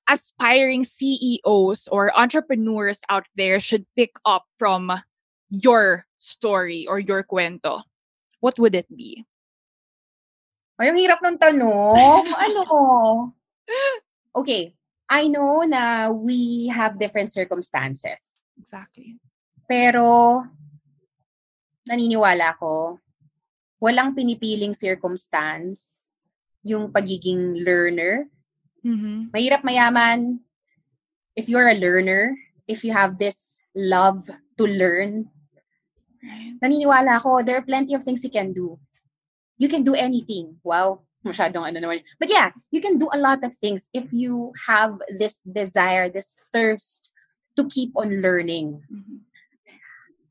aspiring 0.09 0.85
CEOs 0.85 1.88
or 1.93 2.09
entrepreneurs 2.17 3.01
out 3.12 3.29
there 3.37 3.61
should 3.61 3.85
pick 3.97 4.17
up 4.25 4.49
from 4.57 4.88
your 5.51 6.09
story 6.17 6.88
or 6.88 6.99
your 6.99 7.23
kwento, 7.23 7.85
what 8.40 8.59
would 8.59 8.75
it 8.75 8.88
be? 8.88 9.29
Ay, 10.81 10.88
ang 10.90 10.99
hirap 10.99 11.21
ng 11.23 11.38
tanong. 11.38 12.25
ano? 12.33 13.33
Okay. 14.35 14.75
I 15.07 15.29
know 15.31 15.62
na 15.62 16.11
we 16.11 16.67
have 16.75 16.99
different 16.99 17.31
circumstances. 17.31 18.43
Exactly. 18.59 19.19
Pero, 19.69 20.40
naniniwala 21.88 22.57
ko, 22.57 22.99
walang 23.81 24.17
pinipiling 24.17 24.73
circumstance 24.73 26.12
yung 26.64 26.88
pagiging 26.88 27.61
learner. 27.61 28.29
Mm-hmm. 28.85 29.33
Mahirap 29.33 29.62
mayaman 29.64 30.40
if 31.37 31.49
you're 31.49 31.69
a 31.69 31.77
learner, 31.77 32.37
if 32.69 32.85
you 32.85 32.93
have 32.93 33.19
this 33.19 33.61
love 33.75 34.25
to 34.57 34.64
learn, 34.64 35.29
Right. 36.25 36.57
naniniwala 36.57 37.21
ako, 37.21 37.45
there 37.45 37.61
are 37.61 37.69
plenty 37.69 37.93
of 37.93 38.01
things 38.01 38.25
you 38.25 38.33
can 38.33 38.57
do. 38.57 38.81
You 39.61 39.69
can 39.69 39.85
do 39.85 39.93
anything. 39.93 40.57
Wow. 40.64 41.05
Masyadong 41.21 41.69
ano 41.69 41.85
naman. 41.85 42.01
But 42.17 42.33
yeah, 42.33 42.57
you 42.73 42.81
can 42.81 42.97
do 42.97 43.12
a 43.12 43.21
lot 43.21 43.45
of 43.45 43.53
things 43.61 43.93
if 43.93 44.09
you 44.09 44.57
have 44.64 44.97
this 45.21 45.45
desire, 45.45 46.09
this 46.09 46.33
thirst 46.49 47.12
to 47.57 47.64
keep 47.67 47.93
on 47.97 48.21
learning. 48.23 48.83
Mhm. 48.90 49.25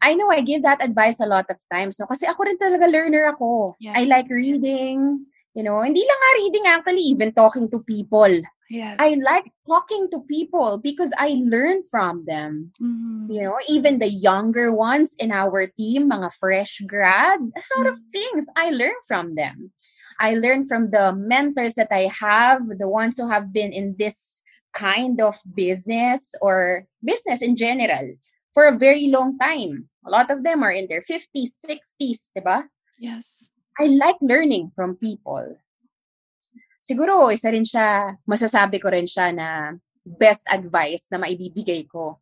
I 0.03 0.19
know 0.19 0.27
I 0.27 0.43
give 0.43 0.67
that 0.67 0.83
advice 0.83 1.23
a 1.23 1.25
lot 1.25 1.47
of 1.47 1.55
times. 1.71 1.95
No? 1.95 2.05
Kasi 2.11 2.27
ako 2.27 2.43
rin 2.43 2.59
talaga 2.59 2.91
learner 2.91 3.23
ako. 3.31 3.79
Yes. 3.79 3.95
I 3.95 4.03
like 4.03 4.27
reading. 4.27 5.23
You 5.55 5.63
know, 5.63 5.79
hindi 5.79 6.01
lang 6.01 6.19
nga 6.19 6.31
reading 6.43 6.65
actually, 6.67 7.05
even 7.07 7.31
talking 7.31 7.69
to 7.71 7.79
people. 7.79 8.41
Yes. 8.73 8.97
I 8.99 9.15
like 9.21 9.53
talking 9.69 10.09
to 10.11 10.25
people 10.27 10.81
because 10.81 11.13
I 11.15 11.39
learn 11.39 11.87
from 11.87 12.25
them. 12.25 12.73
Mhm. 12.81 13.31
You 13.31 13.41
know, 13.47 13.57
even 13.69 14.01
the 14.03 14.09
younger 14.09 14.73
ones 14.73 15.15
in 15.15 15.31
our 15.31 15.69
team, 15.71 16.09
mga 16.11 16.35
fresh 16.35 16.81
grad, 16.83 17.39
a 17.39 17.63
lot 17.79 17.87
of 17.87 17.95
things 18.11 18.49
I 18.57 18.75
learn 18.75 18.97
from 19.07 19.39
them. 19.39 19.71
I 20.19 20.35
learn 20.35 20.67
from 20.67 20.89
the 20.91 21.15
mentors 21.15 21.79
that 21.79 21.93
I 21.93 22.11
have, 22.11 22.65
the 22.77 22.89
ones 22.89 23.21
who 23.21 23.29
have 23.29 23.53
been 23.53 23.71
in 23.71 23.95
this 23.95 24.42
kind 24.73 25.21
of 25.21 25.37
business 25.45 26.33
or 26.41 26.85
business 26.99 27.41
in 27.41 27.55
general 27.55 28.17
for 28.53 28.65
a 28.65 28.77
very 28.77 29.07
long 29.07 29.37
time. 29.37 29.89
A 30.05 30.11
lot 30.11 30.29
of 30.33 30.43
them 30.43 30.61
are 30.65 30.73
in 30.73 30.89
their 30.89 31.01
50s, 31.01 31.61
60s, 31.63 32.33
diba? 32.35 32.67
Yes. 32.99 33.49
I 33.79 33.89
like 33.93 34.17
learning 34.21 34.73
from 34.75 34.97
people. 34.97 35.57
Siguro, 36.83 37.31
isa 37.31 37.49
rin 37.49 37.63
siya, 37.63 38.19
masasabi 38.27 38.77
ko 38.83 38.91
rin 38.91 39.07
siya 39.07 39.31
na 39.31 39.79
best 40.03 40.43
advice 40.51 41.07
na 41.09 41.23
maibibigay 41.23 41.87
ko. 41.87 42.19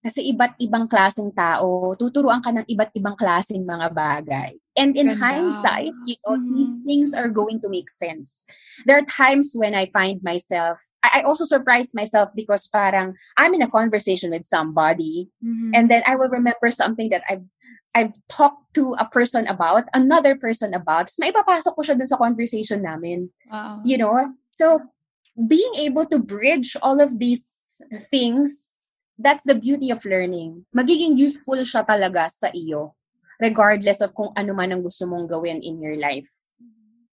Kasi 0.00 0.32
iba't 0.32 0.56
ibang 0.56 0.88
klaseng 0.88 1.28
tao, 1.36 1.92
tuturuan 1.92 2.40
ka 2.40 2.48
ng 2.48 2.64
iba't 2.64 2.90
ibang 2.96 3.12
klaseng 3.12 3.60
mga 3.60 3.92
bagay. 3.92 4.56
And 4.80 4.96
in 4.96 5.12
Ganda. 5.12 5.20
hindsight, 5.20 5.92
you 6.08 6.16
know, 6.24 6.40
these 6.40 6.72
Mhm. 6.80 6.84
things 6.88 7.10
are 7.12 7.28
going 7.28 7.60
to 7.60 7.68
make 7.68 7.92
sense. 7.92 8.48
There 8.88 8.96
are 8.96 9.04
times 9.04 9.52
when 9.52 9.76
I 9.76 9.92
find 9.92 10.24
myself, 10.24 10.80
I, 11.04 11.20
I 11.20 11.28
also 11.28 11.44
surprise 11.44 11.92
myself 11.92 12.32
because 12.32 12.64
parang 12.66 13.12
I'm 13.36 13.52
in 13.52 13.60
a 13.60 13.68
conversation 13.68 14.32
with 14.32 14.48
somebody 14.48 15.28
Mhm. 15.44 15.76
and 15.76 15.84
then 15.92 16.00
I 16.08 16.16
will 16.16 16.32
remember 16.32 16.72
something 16.72 17.12
that 17.12 17.22
I've 17.28 17.44
I've 17.92 18.14
talked 18.30 18.70
to 18.78 18.94
a 19.02 19.06
person 19.10 19.50
about, 19.50 19.90
another 19.92 20.38
person 20.38 20.70
about. 20.72 21.10
Tapos 21.10 21.18
maipapasok 21.18 21.74
ko 21.74 21.82
siya 21.82 21.98
dun 21.98 22.06
sa 22.06 22.22
conversation 22.22 22.86
namin. 22.86 23.34
Wow. 23.50 23.82
You 23.82 23.98
know? 23.98 24.14
So, 24.54 24.94
being 25.34 25.74
able 25.74 26.06
to 26.06 26.22
bridge 26.22 26.78
all 26.86 27.02
of 27.02 27.18
these 27.18 27.82
things, 28.06 28.78
that's 29.18 29.42
the 29.42 29.58
beauty 29.58 29.90
of 29.90 30.06
learning. 30.06 30.70
Magiging 30.70 31.18
useful 31.18 31.58
siya 31.66 31.82
talaga 31.82 32.30
sa 32.30 32.54
iyo, 32.54 32.94
regardless 33.40 34.04
of 34.04 34.12
kung 34.14 34.30
ano 34.36 34.52
man 34.52 34.70
ang 34.70 34.84
gusto 34.84 35.08
mong 35.08 35.26
gawin 35.26 35.64
in 35.64 35.80
your 35.80 35.96
life. 35.96 36.28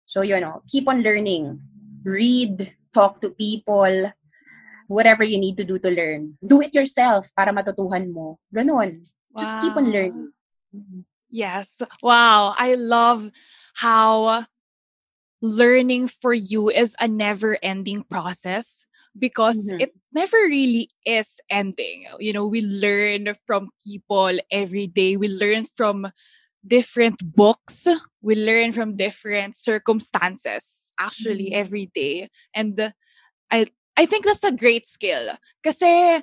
So, 0.05 0.23
you 0.23 0.39
know, 0.43 0.63
keep 0.69 0.87
on 0.91 1.03
learning. 1.03 1.63
Read, 2.07 2.75
talk 2.95 3.23
to 3.23 3.31
people, 3.31 4.13
whatever 4.87 5.23
you 5.23 5.39
need 5.39 5.57
to 5.59 5.65
do 5.67 5.79
to 5.79 5.91
learn. 5.91 6.39
Do 6.43 6.63
it 6.63 6.75
yourself 6.75 7.31
para 7.35 7.51
matutuhan 7.51 8.11
mo. 8.11 8.39
Ganon. 8.55 9.07
Just 9.39 9.61
keep 9.61 9.75
on 9.77 9.91
Wow. 9.91 9.95
learning. 9.95 10.29
Yes. 11.31 11.83
Wow. 12.03 12.55
I 12.57 12.75
love 12.75 13.31
how 13.75 14.47
learning 15.43 16.09
for 16.09 16.33
you 16.33 16.71
is 16.71 16.97
a 16.99 17.07
never 17.07 17.59
ending 17.63 18.03
process 18.03 18.87
because 19.19 19.73
Mhm. 19.73 19.81
it 19.81 19.93
never 20.13 20.37
really 20.49 20.91
is 21.07 21.41
ending. 21.51 22.07
You 22.19 22.33
know, 22.33 22.47
we 22.47 22.61
learn 22.63 23.35
from 23.47 23.71
people 23.85 24.39
every 24.51 24.87
day, 24.87 25.17
we 25.17 25.29
learn 25.29 25.65
from 25.65 26.13
different 26.67 27.21
books, 27.37 27.87
we 28.23 28.35
learn 28.35 28.73
from 28.73 28.97
different 28.97 29.57
circumstances 29.57 30.93
actually 30.99 31.51
Mhm. 31.51 31.57
every 31.57 31.87
day. 31.95 32.29
And 32.55 32.93
I 33.51 33.67
I 33.97 34.07
think 34.07 34.25
that's 34.27 34.45
a 34.45 34.53
great 34.53 34.87
skill. 34.87 35.37
Kasi 35.65 36.21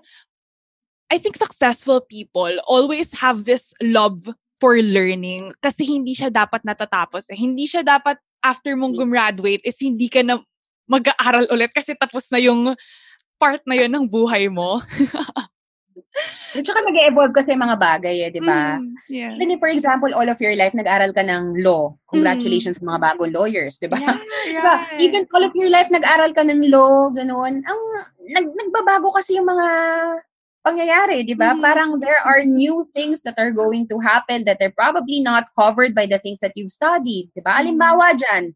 I 1.11 1.17
think 1.17 1.37
successful 1.37 2.01
people 2.01 2.49
always 2.67 3.13
have 3.21 3.45
this 3.45 3.73
love 3.81 4.29
for 4.59 4.79
learning 4.79 5.53
kasi 5.61 5.83
hindi 5.85 6.15
siya 6.15 6.31
dapat 6.31 6.63
natatapos. 6.63 7.27
Eh. 7.29 7.37
Hindi 7.37 7.67
siya 7.67 7.83
dapat 7.83 8.17
after 8.43 8.75
mong 8.75 8.95
gumraduate 8.95 9.61
is 9.67 9.77
hindi 9.79 10.07
ka 10.07 10.23
na 10.23 10.39
mag-aaral 10.87 11.47
ulit 11.49 11.71
kasi 11.71 11.95
tapos 11.95 12.27
na 12.29 12.39
yung 12.39 12.75
part 13.39 13.61
na 13.67 13.75
yun 13.75 13.91
ng 13.91 14.05
buhay 14.07 14.47
mo. 14.47 14.79
At 16.53 16.61
saka 16.61 16.85
nag-evolve 16.85 17.33
kasi 17.33 17.57
mga 17.57 17.77
bagay 17.77 18.15
eh, 18.25 18.29
di 18.29 18.41
ba? 18.41 18.77
Mm, 18.77 18.93
yes. 19.09 19.33
If, 19.41 19.57
for 19.57 19.69
example, 19.69 20.13
all 20.13 20.29
of 20.29 20.37
your 20.37 20.53
life, 20.53 20.73
nag-aral 20.77 21.09
ka 21.09 21.25
ng 21.25 21.57
law. 21.65 21.97
Congratulations 22.13 22.77
sa 22.77 22.85
mga 22.85 23.01
bagong 23.01 23.33
lawyers, 23.33 23.81
di 23.81 23.89
ba? 23.89 23.97
Yeah, 23.97 24.17
Diba? 24.53 24.73
right. 24.77 25.01
Even 25.01 25.25
all 25.33 25.41
of 25.41 25.53
your 25.57 25.69
life, 25.73 25.89
nag-aral 25.89 26.29
ka 26.37 26.45
ng 26.45 26.69
law, 26.69 27.09
ganun. 27.09 27.65
Ang, 27.65 27.81
nag, 28.29 28.45
nagbabago 28.53 29.09
kasi 29.17 29.41
yung 29.41 29.49
mga 29.49 29.67
pangyayari, 30.63 31.25
di 31.25 31.33
ba? 31.33 31.57
Mhm. 31.57 31.61
Parang 31.61 31.89
there 31.97 32.21
are 32.21 32.45
new 32.45 32.85
things 32.93 33.25
that 33.25 33.35
are 33.41 33.51
going 33.51 33.89
to 33.89 33.97
happen 33.99 34.45
that 34.45 34.61
are 34.61 34.71
probably 34.73 35.19
not 35.19 35.49
covered 35.57 35.97
by 35.97 36.05
the 36.05 36.21
things 36.21 36.39
that 36.39 36.53
you've 36.53 36.71
studied, 36.73 37.33
di 37.33 37.41
ba? 37.41 37.57
Mhm. 37.57 37.61
Alimbawa 37.73 38.13
dyan, 38.13 38.53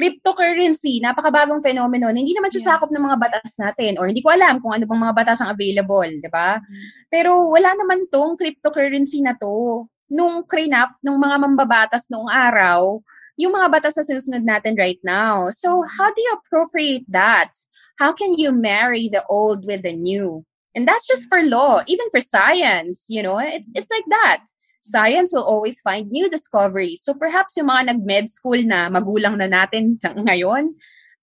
cryptocurrency, 0.00 0.96
napakabagong 1.04 1.60
phenomenon. 1.60 2.16
Hindi 2.16 2.32
naman 2.32 2.48
siya 2.48 2.64
Yes. 2.64 2.68
sakop 2.72 2.88
ng 2.88 3.04
mga 3.04 3.18
batas 3.20 3.52
natin 3.60 4.00
or 4.00 4.08
hindi 4.08 4.24
ko 4.24 4.32
alam 4.32 4.56
kung 4.64 4.72
ano 4.72 4.88
bang 4.88 5.02
mga 5.04 5.16
batas 5.16 5.38
ang 5.44 5.52
available, 5.52 6.08
di 6.08 6.30
ba? 6.32 6.56
Mhm. 6.56 6.84
Pero 7.12 7.52
wala 7.52 7.76
naman 7.76 8.08
tong 8.08 8.40
cryptocurrency 8.40 9.20
na 9.20 9.36
to. 9.36 9.84
Nung 10.08 10.42
crinaf, 10.48 10.96
nung 11.04 11.20
mga 11.20 11.36
mambabatas 11.44 12.08
noong 12.08 12.32
araw, 12.32 13.04
yung 13.36 13.52
mga 13.52 13.68
batas 13.72 13.96
na 13.96 14.04
sinusunod 14.04 14.44
natin 14.44 14.76
right 14.76 15.00
now. 15.04 15.48
So, 15.52 15.84
how 15.96 16.08
do 16.12 16.18
you 16.20 16.32
appropriate 16.40 17.04
that? 17.08 17.52
How 18.00 18.12
can 18.12 18.34
you 18.36 18.52
marry 18.52 19.08
the 19.08 19.24
old 19.28 19.64
with 19.68 19.84
the 19.84 19.92
new? 19.96 20.44
And 20.76 20.86
that's 20.86 21.08
just 21.08 21.26
for 21.26 21.42
law, 21.42 21.82
even 21.90 22.06
for 22.14 22.20
science, 22.22 23.06
you 23.10 23.22
know, 23.24 23.40
it's 23.42 23.72
it's 23.74 23.90
like 23.90 24.06
that. 24.12 24.44
Science 24.80 25.32
will 25.32 25.44
always 25.44 25.80
find 25.80 26.08
new 26.08 26.28
discoveries. 26.28 27.04
So 27.04 27.12
perhaps 27.12 27.56
yung 27.56 27.68
mga 27.68 27.94
nag-med 27.94 28.32
school 28.32 28.60
na 28.64 28.88
magulang 28.88 29.36
na 29.36 29.46
natin 29.46 30.00
ngayon, 30.28 30.74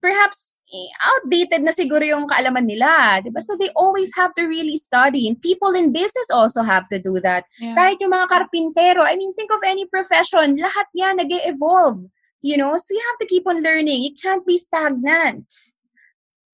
perhaps 0.01 0.57
eh, 0.67 0.91
outdated 0.99 1.63
na 1.63 1.71
siguro 1.71 2.03
yung 2.03 2.27
kaalaman 2.27 2.67
nila, 2.67 3.23
di 3.23 3.31
ba? 3.31 3.39
So 3.41 3.55
they 3.55 3.71
always 3.73 4.11
have 4.19 4.35
to 4.35 4.45
really 4.45 4.77
study. 4.77 5.25
And 5.27 5.39
people 5.39 5.71
in 5.73 5.95
business 5.95 6.27
also 6.29 6.61
have 6.61 6.85
to 6.91 6.99
do 6.99 7.17
that. 7.23 7.47
Yeah. 7.57 7.73
Kahit 7.73 8.03
yung 8.03 8.11
mga 8.11 8.27
karpintero, 8.29 9.01
I 9.01 9.15
mean, 9.15 9.31
think 9.33 9.49
of 9.49 9.63
any 9.63 9.87
profession, 9.87 10.59
lahat 10.59 10.87
yan 10.93 11.17
nag 11.17 11.31
evolve 11.47 12.03
You 12.41 12.57
know, 12.57 12.77
so 12.77 12.93
you 12.93 13.01
have 13.11 13.19
to 13.19 13.25
keep 13.25 13.47
on 13.47 13.63
learning. 13.63 14.03
You 14.03 14.13
can't 14.13 14.45
be 14.45 14.57
stagnant. 14.57 15.51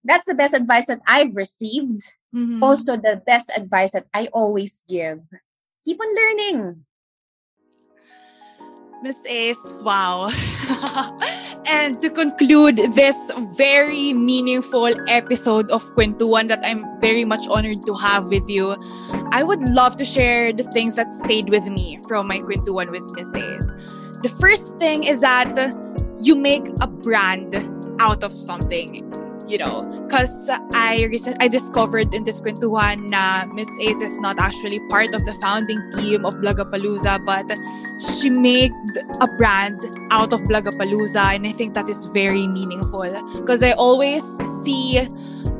That's 0.04 0.26
the 0.26 0.36
best 0.36 0.54
advice 0.54 0.88
that 0.88 1.02
I've 1.08 1.36
received. 1.36 2.02
Mhm. 2.34 2.64
Also, 2.64 2.96
the 2.96 3.22
best 3.22 3.52
advice 3.56 3.92
that 3.92 4.08
I 4.14 4.28
always 4.34 4.84
give. 4.88 5.22
Keep 5.86 6.00
on 6.00 6.12
learning. 6.16 6.86
Miss 9.04 9.26
Ace, 9.26 9.76
wow. 9.82 10.30
and 11.66 12.02
to 12.02 12.10
conclude 12.10 12.78
this 12.96 13.18
very 13.52 14.14
meaningful 14.14 14.96
episode 15.10 15.70
of 15.72 15.84
Kwentuhan 15.96 16.48
that 16.48 16.64
I'm 16.64 16.86
very 17.02 17.26
much 17.26 17.46
honored 17.50 17.86
to 17.86 17.96
have 17.96 18.30
with 18.30 18.48
you, 18.48 18.78
I 19.34 19.44
would 19.44 19.62
love 19.62 19.98
to 19.98 20.06
share 20.06 20.54
the 20.54 20.64
things 20.72 20.96
that 20.96 21.12
stayed 21.12 21.50
with 21.50 21.66
me 21.66 22.00
from 22.08 22.28
my 22.28 22.40
Kwentuhan 22.40 22.92
with 22.92 23.04
Miss 23.12 23.28
Ace. 23.36 23.68
The 24.24 24.34
first 24.40 24.80
thing 24.80 25.04
is 25.04 25.20
that 25.20 25.52
you 26.22 26.38
make 26.38 26.70
a 26.80 26.88
brand 26.88 27.60
out 28.00 28.24
of 28.24 28.32
something. 28.32 29.13
You 29.54 29.60
know, 29.60 29.86
because 30.10 30.50
I 30.74 31.06
recent 31.14 31.38
I 31.38 31.48
discovered 31.48 32.10
in 32.10 32.26
this 32.26 32.42
kwentuhan 32.42 33.14
na 33.14 33.46
Miss 33.54 33.70
Ace 33.78 34.02
is 34.02 34.18
not 34.18 34.42
actually 34.42 34.82
part 34.90 35.14
of 35.14 35.30
the 35.30 35.38
founding 35.46 35.78
team 35.94 36.26
of 36.26 36.42
Blogapalooza, 36.42 37.22
but 37.22 37.46
she 38.02 38.34
made 38.34 38.74
a 39.22 39.30
brand 39.38 39.78
out 40.10 40.34
of 40.34 40.42
Blogapalooza, 40.50 41.38
and 41.38 41.46
I 41.46 41.54
think 41.54 41.78
that 41.78 41.86
is 41.86 42.10
very 42.18 42.50
meaningful 42.50 43.06
because 43.38 43.62
I 43.62 43.78
always 43.78 44.26
see 44.66 45.06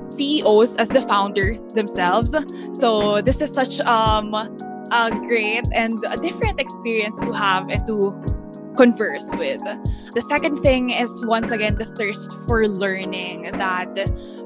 CEOs 0.10 0.74
as 0.82 0.90
the 0.90 1.06
founder 1.06 1.62
themselves. 1.78 2.34
So 2.74 3.22
this 3.22 3.46
is 3.46 3.54
such 3.54 3.78
um 3.86 4.34
a 4.34 5.14
great 5.30 5.70
and 5.70 6.02
a 6.10 6.18
different 6.18 6.58
experience 6.58 7.22
to 7.22 7.30
have 7.30 7.70
and 7.70 7.86
to 7.86 8.10
converse 8.74 9.30
with. 9.38 9.62
The 10.14 10.22
second 10.22 10.62
thing 10.62 10.92
is 10.92 11.26
once 11.26 11.52
again 11.52 11.76
the 11.76 11.86
thirst 11.86 12.32
for 12.46 12.68
learning 12.68 13.50
that 13.54 13.98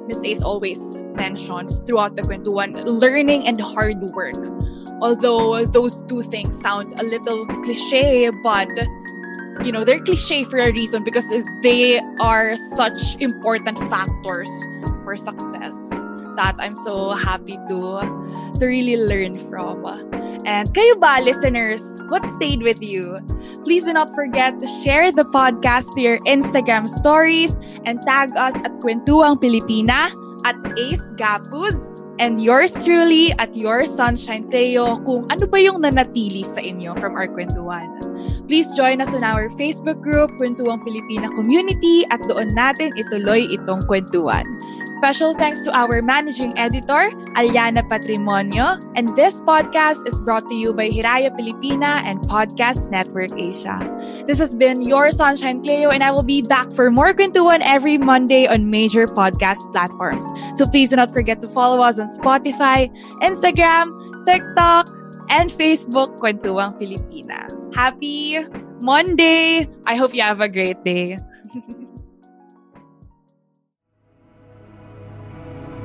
Miss 0.08 0.24
Ace 0.24 0.42
always 0.42 0.80
mentions 1.20 1.80
throughout 1.80 2.16
the 2.16 2.22
kwentuhan, 2.22 2.80
learning 2.86 3.48
and 3.48 3.60
hard 3.60 4.00
work. 4.16 4.40
Although 5.02 5.66
those 5.66 6.02
two 6.08 6.24
things 6.24 6.56
sound 6.56 6.98
a 7.00 7.04
little 7.04 7.46
cliche, 7.68 8.30
but 8.42 8.70
you 9.66 9.74
know, 9.74 9.84
they're 9.84 10.00
cliche 10.00 10.46
for 10.46 10.60
a 10.60 10.72
reason 10.72 11.04
because 11.04 11.28
they 11.62 12.00
are 12.22 12.56
such 12.56 13.18
important 13.20 13.78
factors 13.92 14.50
for 15.04 15.18
success 15.18 15.76
that 16.40 16.56
I'm 16.60 16.78
so 16.78 17.12
happy 17.12 17.60
to 17.68 18.00
to 18.60 18.66
really 18.68 18.98
learn 18.98 19.38
from. 19.50 19.86
And 20.48 20.68
kayo 20.72 20.96
ba, 21.00 21.20
listeners, 21.20 21.84
what 22.08 22.24
stayed 22.40 22.64
with 22.64 22.80
you? 22.80 23.20
Please 23.68 23.84
do 23.84 23.94
not 23.94 24.14
forget 24.16 24.60
to 24.64 24.68
share 24.84 25.12
the 25.12 25.28
podcast 25.28 25.92
to 25.96 26.02
your 26.02 26.20
Instagram 26.24 26.88
stories 26.88 27.60
and 27.84 28.00
tag 28.02 28.32
us 28.40 28.56
at 28.64 28.72
Kwentuang 28.80 29.44
Pilipina, 29.44 30.08
at 30.48 30.56
Ace 30.80 31.12
Gapuz, 31.20 31.92
and 32.20 32.42
yours 32.42 32.74
truly 32.84 33.34
at 33.38 33.56
Your 33.56 33.86
Sunshine 33.86 34.50
Cleo 34.50 34.98
kung 35.04 35.28
ano 35.30 35.46
ba 35.46 35.60
yung 35.60 35.84
nanatili 35.84 36.48
sa 36.48 36.64
inyo 36.64 36.98
from 36.98 37.20
our 37.20 37.28
kwentuhan. 37.28 37.92
Please 38.48 38.72
join 38.74 39.04
us 39.04 39.12
on 39.12 39.28
our 39.28 39.52
Facebook 39.60 40.00
group, 40.00 40.32
Kwentuang 40.40 40.82
Pilipina 40.88 41.28
Community, 41.36 42.08
at 42.10 42.24
doon 42.26 42.56
natin 42.56 42.96
ituloy 42.96 43.44
itong 43.52 43.84
kwentuhan. 43.86 44.48
Special 44.98 45.36
thanks 45.36 45.62
to 45.62 45.70
our 45.78 46.02
managing 46.02 46.58
editor, 46.58 47.14
Aliana 47.38 47.86
Patrimonio, 47.86 48.82
and 48.98 49.06
this 49.16 49.40
podcast 49.42 50.02
is 50.10 50.20
brought 50.20 50.50
to 50.50 50.56
you 50.56 50.74
by 50.74 50.90
Hiraya 50.90 51.30
Pilipina 51.38 52.02
and 52.02 52.18
Podcast 52.26 52.90
Network 52.90 53.30
Asia. 53.38 53.78
This 54.26 54.40
has 54.42 54.56
been 54.56 54.82
your 54.82 55.12
Sunshine 55.12 55.62
Cleo, 55.62 55.94
and 55.94 56.04
I 56.04 56.10
will 56.10 56.26
be 56.26 56.42
back 56.42 56.74
for 56.74 56.90
more 56.90 57.14
Kwentuhan 57.14 57.62
every 57.62 58.00
Monday 58.00 58.48
on 58.50 58.72
major 58.74 59.06
podcast 59.06 59.62
platforms. 59.72 60.26
So 60.58 60.66
please 60.66 60.90
do 60.90 60.96
not 60.96 61.14
forget 61.14 61.42
to 61.42 61.48
follow 61.48 61.80
us 61.86 62.00
on 62.02 62.10
Spotify, 62.10 62.90
Instagram, 63.22 63.94
TikTok, 64.26 64.90
and 65.30 65.54
Facebook, 65.54 66.18
Kwentuang 66.18 66.74
Filipina. 66.82 67.46
Happy 67.70 68.42
Monday! 68.82 69.70
I 69.86 69.94
hope 69.94 70.18
you 70.18 70.26
have 70.26 70.42
a 70.42 70.50
great 70.50 70.82
day. 70.84 71.22